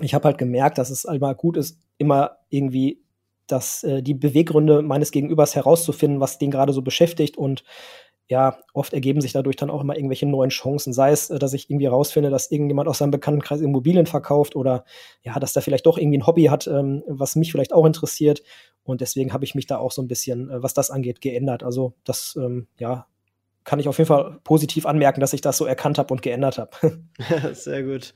[0.00, 3.00] ich habe halt gemerkt, dass es einmal gut ist, immer irgendwie
[3.46, 7.64] das, äh, die Beweggründe meines Gegenübers herauszufinden, was den gerade so beschäftigt und
[8.26, 10.94] ja, oft ergeben sich dadurch dann auch immer irgendwelche neuen Chancen.
[10.94, 14.84] Sei es, äh, dass ich irgendwie rausfinde, dass irgendjemand aus seinem Bekanntenkreis Immobilien verkauft oder
[15.22, 18.42] ja, dass der vielleicht doch irgendwie ein Hobby hat, ähm, was mich vielleicht auch interessiert.
[18.84, 21.62] Und deswegen habe ich mich da auch so ein bisschen, äh, was das angeht, geändert.
[21.62, 23.06] Also das, ähm, ja,
[23.64, 26.58] kann ich auf jeden Fall positiv anmerken, dass ich das so erkannt habe und geändert
[26.58, 26.70] habe.
[27.54, 28.14] Sehr gut.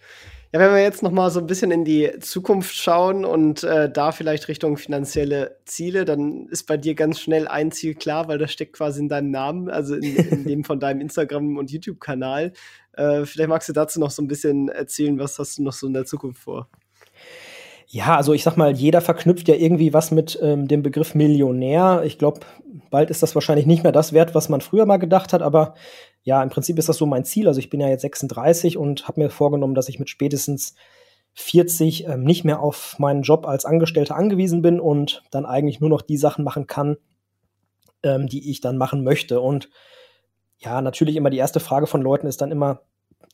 [0.52, 3.90] Ja, wenn wir jetzt noch mal so ein bisschen in die Zukunft schauen und äh,
[3.90, 8.38] da vielleicht Richtung finanzielle Ziele, dann ist bei dir ganz schnell ein Ziel klar, weil
[8.38, 12.52] das steckt quasi in deinem Namen, also in, in dem von deinem Instagram- und YouTube-Kanal.
[12.92, 15.86] Äh, vielleicht magst du dazu noch so ein bisschen erzählen, was hast du noch so
[15.86, 16.70] in der Zukunft vor?
[17.90, 22.02] Ja, also ich sag mal, jeder verknüpft ja irgendwie was mit ähm, dem Begriff Millionär.
[22.04, 22.40] Ich glaube,
[22.90, 25.74] bald ist das wahrscheinlich nicht mehr das wert, was man früher mal gedacht hat, aber
[26.22, 27.48] ja, im Prinzip ist das so mein Ziel.
[27.48, 30.74] Also ich bin ja jetzt 36 und habe mir vorgenommen, dass ich mit spätestens
[31.32, 35.88] 40 ähm, nicht mehr auf meinen Job als Angestellter angewiesen bin und dann eigentlich nur
[35.88, 36.98] noch die Sachen machen kann,
[38.02, 39.40] ähm, die ich dann machen möchte.
[39.40, 39.70] Und
[40.58, 42.82] ja, natürlich immer die erste Frage von Leuten ist dann immer,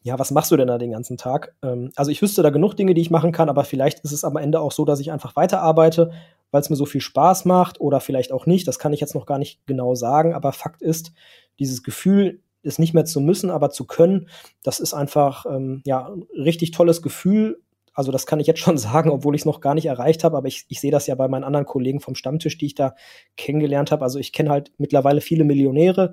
[0.05, 1.57] ja, was machst du denn da den ganzen Tag?
[1.63, 4.23] Ähm, also ich wüsste da genug Dinge, die ich machen kann, aber vielleicht ist es
[4.23, 6.13] am Ende auch so, dass ich einfach weiterarbeite,
[6.51, 8.69] weil es mir so viel Spaß macht oder vielleicht auch nicht.
[8.69, 11.13] Das kann ich jetzt noch gar nicht genau sagen, aber Fakt ist,
[11.59, 14.29] dieses Gefühl, es nicht mehr zu müssen, aber zu können,
[14.63, 17.63] das ist einfach ähm, ja richtig tolles Gefühl.
[17.95, 20.37] Also das kann ich jetzt schon sagen, obwohl ich es noch gar nicht erreicht habe,
[20.37, 22.95] aber ich, ich sehe das ja bei meinen anderen Kollegen vom Stammtisch, die ich da
[23.39, 24.05] kennengelernt habe.
[24.05, 26.13] Also ich kenne halt mittlerweile viele Millionäre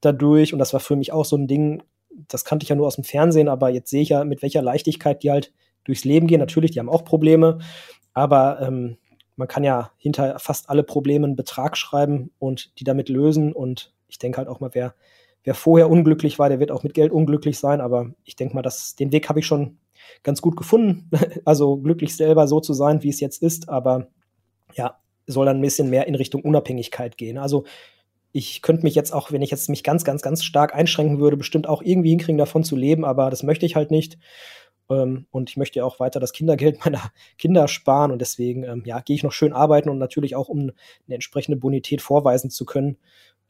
[0.00, 1.84] dadurch und das war für mich auch so ein Ding,
[2.28, 4.62] das kannte ich ja nur aus dem Fernsehen, aber jetzt sehe ich ja, mit welcher
[4.62, 5.52] Leichtigkeit die halt
[5.84, 6.40] durchs Leben gehen.
[6.40, 7.58] Natürlich, die haben auch Probleme,
[8.12, 8.96] aber ähm,
[9.36, 13.52] man kann ja hinter fast alle Probleme einen Betrag schreiben und die damit lösen.
[13.52, 14.94] Und ich denke halt auch mal, wer
[15.44, 17.80] wer vorher unglücklich war, der wird auch mit Geld unglücklich sein.
[17.80, 19.78] Aber ich denke mal, dass den Weg habe ich schon
[20.22, 21.10] ganz gut gefunden.
[21.44, 23.68] also glücklich selber so zu sein, wie es jetzt ist.
[23.68, 24.08] Aber
[24.74, 27.38] ja, soll dann ein bisschen mehr in Richtung Unabhängigkeit gehen.
[27.38, 27.64] Also
[28.32, 31.36] ich könnte mich jetzt auch, wenn ich jetzt mich ganz, ganz, ganz stark einschränken würde,
[31.36, 34.18] bestimmt auch irgendwie hinkriegen, davon zu leben, aber das möchte ich halt nicht.
[34.88, 38.82] Ähm, und ich möchte ja auch weiter das Kindergeld meiner Kinder sparen und deswegen, ähm,
[38.84, 42.64] ja, gehe ich noch schön arbeiten und natürlich auch, um eine entsprechende Bonität vorweisen zu
[42.64, 42.98] können.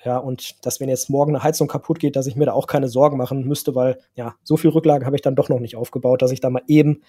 [0.02, 2.66] Ja, und dass wenn jetzt morgen eine Heizung kaputt geht, dass ich mir da auch
[2.66, 5.76] keine Sorgen machen müsste, weil ja, so viel Rücklagen habe ich dann doch noch nicht
[5.76, 7.02] aufgebaut, dass ich da mal eben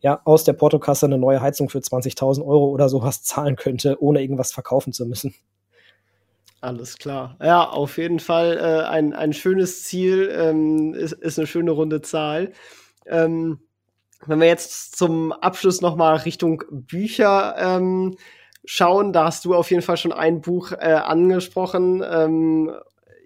[0.00, 4.20] ja, aus der Portokasse eine neue Heizung für 20.000 Euro oder sowas zahlen könnte, ohne
[4.22, 5.34] irgendwas verkaufen zu müssen.
[6.60, 7.36] Alles klar.
[7.40, 12.00] Ja, auf jeden Fall äh, ein, ein schönes Ziel, ähm, ist, ist eine schöne runde
[12.00, 12.52] Zahl.
[13.06, 13.60] Ähm,
[14.26, 18.16] wenn wir jetzt zum Abschluss noch mal Richtung Bücher ähm,
[18.64, 22.02] schauen, da hast du auf jeden Fall schon ein Buch äh, angesprochen.
[22.04, 22.72] Ähm,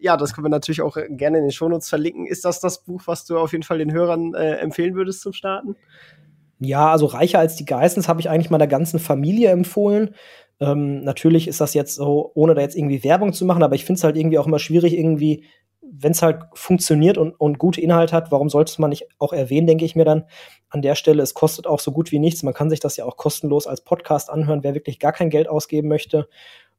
[0.01, 2.27] ja, das können wir natürlich auch gerne in den Shownotes verlinken.
[2.27, 5.33] Ist das das Buch, was du auf jeden Fall den Hörern äh, empfehlen würdest zum
[5.33, 5.77] Starten?
[6.59, 10.15] Ja, also reicher als die Geissens habe ich eigentlich meiner ganzen Familie empfohlen.
[10.63, 13.85] Ähm, natürlich ist das jetzt so, ohne da jetzt irgendwie Werbung zu machen, aber ich
[13.85, 15.43] finde es halt irgendwie auch immer schwierig, irgendwie,
[15.81, 19.67] wenn es halt funktioniert und, und gute Inhalt hat, warum sollte man nicht auch erwähnen,
[19.67, 20.23] denke ich mir dann
[20.71, 21.21] an der Stelle.
[21.21, 22.45] Es kostet auch so gut wie nichts.
[22.45, 25.49] Man kann sich das ja auch kostenlos als Podcast anhören, wer wirklich gar kein Geld
[25.49, 26.29] ausgeben möchte.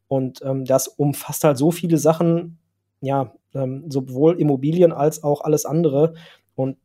[0.07, 2.59] Und ähm, das umfasst halt so viele Sachen,
[3.01, 6.13] ja, ähm, sowohl Immobilien als auch alles andere.
[6.55, 6.77] Und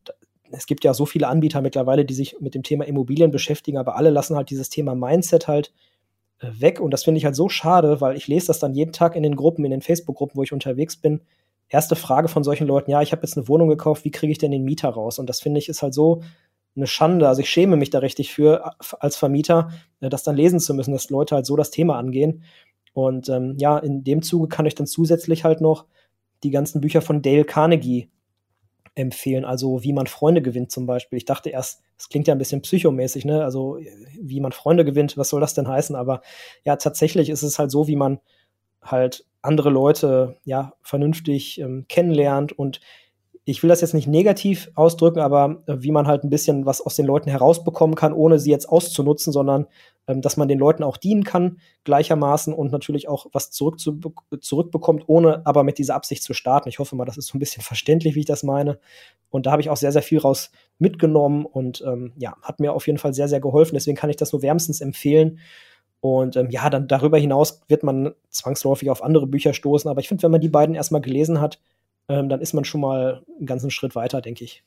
[0.51, 3.95] es gibt ja so viele Anbieter mittlerweile, die sich mit dem Thema Immobilien beschäftigen, aber
[3.95, 5.71] alle lassen halt dieses Thema Mindset halt
[6.41, 6.79] weg.
[6.79, 9.23] Und das finde ich halt so schade, weil ich lese das dann jeden Tag in
[9.23, 11.21] den Gruppen, in den Facebook-Gruppen, wo ich unterwegs bin.
[11.67, 14.37] Erste Frage von solchen Leuten, ja, ich habe jetzt eine Wohnung gekauft, wie kriege ich
[14.37, 15.19] denn den Mieter raus?
[15.19, 16.21] Und das finde ich ist halt so
[16.75, 17.27] eine Schande.
[17.27, 19.69] Also ich schäme mich da richtig für, als Vermieter,
[20.01, 22.43] äh, das dann lesen zu müssen, dass Leute halt so das Thema angehen.
[22.93, 25.85] Und ähm, ja, in dem Zuge kann ich dann zusätzlich halt noch
[26.43, 28.09] die ganzen Bücher von Dale Carnegie
[28.99, 29.45] empfehlen.
[29.45, 31.17] Also wie man Freunde gewinnt zum Beispiel.
[31.17, 33.43] Ich dachte erst, das klingt ja ein bisschen psychomäßig, ne?
[33.43, 33.77] Also
[34.19, 35.95] wie man Freunde gewinnt, was soll das denn heißen?
[35.95, 36.21] Aber
[36.63, 38.19] ja, tatsächlich ist es halt so, wie man
[38.81, 42.81] halt andere Leute ja vernünftig ähm, kennenlernt und
[43.45, 46.81] ich will das jetzt nicht negativ ausdrücken, aber äh, wie man halt ein bisschen was
[46.81, 49.65] aus den Leuten herausbekommen kann, ohne sie jetzt auszunutzen, sondern
[50.09, 53.99] ähm, dass man den Leuten auch dienen kann, gleichermaßen und natürlich auch was zurück zu,
[54.41, 56.67] zurückbekommt, ohne aber mit dieser Absicht zu starten.
[56.67, 58.79] Ich hoffe mal, das ist so ein bisschen verständlich, wie ich das meine.
[59.29, 60.49] Und da habe ich auch sehr, sehr viel raus
[60.79, 63.75] mitgenommen und ähm, ja, hat mir auf jeden Fall sehr, sehr geholfen.
[63.75, 65.39] Deswegen kann ich das nur wärmstens empfehlen.
[66.01, 69.91] Und ähm, ja, dann darüber hinaus wird man zwangsläufig auf andere Bücher stoßen.
[69.91, 71.61] Aber ich finde, wenn man die beiden erstmal gelesen hat,
[72.07, 74.63] ähm, dann ist man schon mal einen ganzen Schritt weiter, denke ich.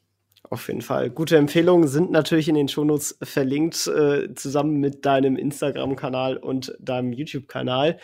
[0.50, 1.08] Auf jeden Fall.
[1.10, 7.12] Gute Empfehlungen sind natürlich in den Shownotes verlinkt, äh, zusammen mit deinem Instagram-Kanal und deinem
[7.12, 7.98] YouTube-Kanal.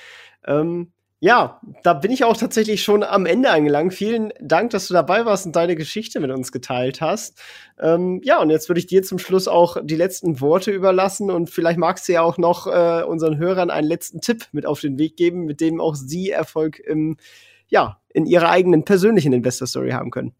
[0.47, 3.93] Ähm, ja, da bin ich auch tatsächlich schon am Ende angelangt.
[3.93, 7.43] Vielen Dank, dass du dabei warst und deine Geschichte mit uns geteilt hast.
[7.81, 11.51] Ähm, ja, und jetzt würde ich dir zum Schluss auch die letzten Worte überlassen und
[11.51, 14.97] vielleicht magst du ja auch noch äh, unseren Hörern einen letzten Tipp mit auf den
[14.97, 17.17] Weg geben, mit dem auch sie Erfolg im
[17.67, 20.33] ja, in ihrer eigenen persönlichen Investor-Story haben können.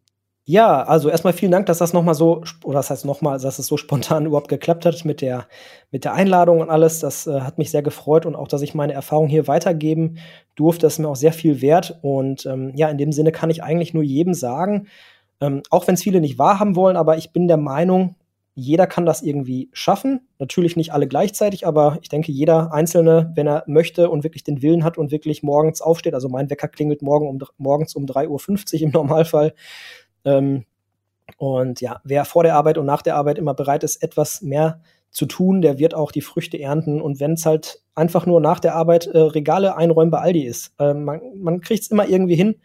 [0.51, 3.67] Ja, also erstmal vielen Dank, dass das nochmal so, oder das heißt nochmal, dass es
[3.67, 5.47] so spontan überhaupt geklappt hat mit der,
[5.91, 7.01] mit der Einladung und alles.
[7.01, 10.17] Das äh, hat mich sehr gefreut und auch, dass ich meine Erfahrung hier weitergeben
[10.55, 11.99] durfte, das ist mir auch sehr viel wert.
[12.01, 14.87] Und ähm, ja, in dem Sinne kann ich eigentlich nur jedem sagen,
[15.43, 18.15] ähm, auch wenn es viele nicht wahrhaben wollen, aber ich bin der Meinung,
[18.55, 20.29] jeder kann das irgendwie schaffen.
[20.39, 24.63] Natürlich nicht alle gleichzeitig, aber ich denke, jeder Einzelne, wenn er möchte und wirklich den
[24.63, 28.77] Willen hat und wirklich morgens aufsteht, also mein Wecker klingelt morgen um, morgens um 3.50
[28.77, 29.53] Uhr im Normalfall.
[30.25, 30.65] Ähm,
[31.37, 34.81] und ja, wer vor der Arbeit und nach der Arbeit immer bereit ist, etwas mehr
[35.11, 37.01] zu tun, der wird auch die Früchte ernten.
[37.01, 40.73] Und wenn es halt einfach nur nach der Arbeit äh, Regale einräumen bei Aldi ist,
[40.79, 42.57] äh, man, man kriegt es immer irgendwie hin.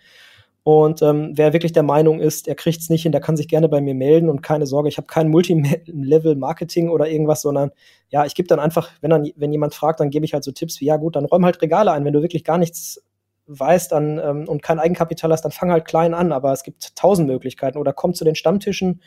[0.66, 3.50] Und ähm, wer wirklich der Meinung ist, er kriegt es nicht hin, der kann sich
[3.50, 7.72] gerne bei mir melden und keine Sorge, ich habe kein Multilevel-Marketing oder irgendwas, sondern
[8.10, 10.54] ja, ich gebe dann einfach, wenn dann, wenn jemand fragt, dann gebe ich halt so
[10.54, 12.06] Tipps wie, ja gut, dann räum halt Regale ein.
[12.06, 13.04] Wenn du wirklich gar nichts
[13.48, 16.96] weißt dann ähm, und kein Eigenkapital hast, dann fang halt klein an, aber es gibt
[16.96, 17.78] tausend Möglichkeiten.
[17.78, 19.02] Oder komm zu den Stammtischen,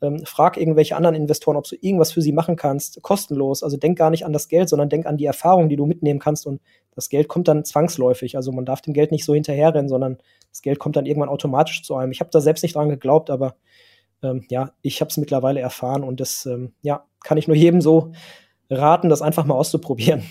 [0.00, 3.62] ähm, frag irgendwelche anderen Investoren, ob du irgendwas für sie machen kannst, kostenlos.
[3.62, 6.18] Also denk gar nicht an das Geld, sondern denk an die Erfahrung, die du mitnehmen
[6.18, 6.60] kannst und
[6.94, 8.36] das Geld kommt dann zwangsläufig.
[8.36, 10.18] Also man darf dem Geld nicht so hinterherrennen, sondern
[10.50, 12.12] das Geld kommt dann irgendwann automatisch zu einem.
[12.12, 13.56] Ich habe da selbst nicht dran geglaubt, aber
[14.22, 17.80] ähm, ja, ich habe es mittlerweile erfahren und das ähm, ja, kann ich nur jedem
[17.80, 18.12] so
[18.70, 20.22] raten, das einfach mal auszuprobieren.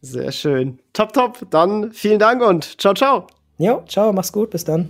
[0.00, 0.78] Sehr schön.
[0.92, 1.46] Top, top.
[1.50, 3.26] Dann vielen Dank und ciao, ciao.
[3.58, 4.88] Jo, ciao, mach's gut, bis dann.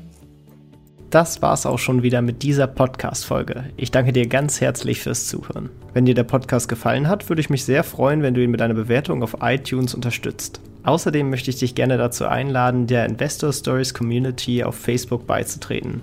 [1.10, 3.64] Das war's auch schon wieder mit dieser Podcast-Folge.
[3.78, 5.70] Ich danke dir ganz herzlich fürs Zuhören.
[5.94, 8.60] Wenn dir der Podcast gefallen hat, würde ich mich sehr freuen, wenn du ihn mit
[8.60, 10.60] einer Bewertung auf iTunes unterstützt.
[10.82, 16.02] Außerdem möchte ich dich gerne dazu einladen, der Investor Stories Community auf Facebook beizutreten.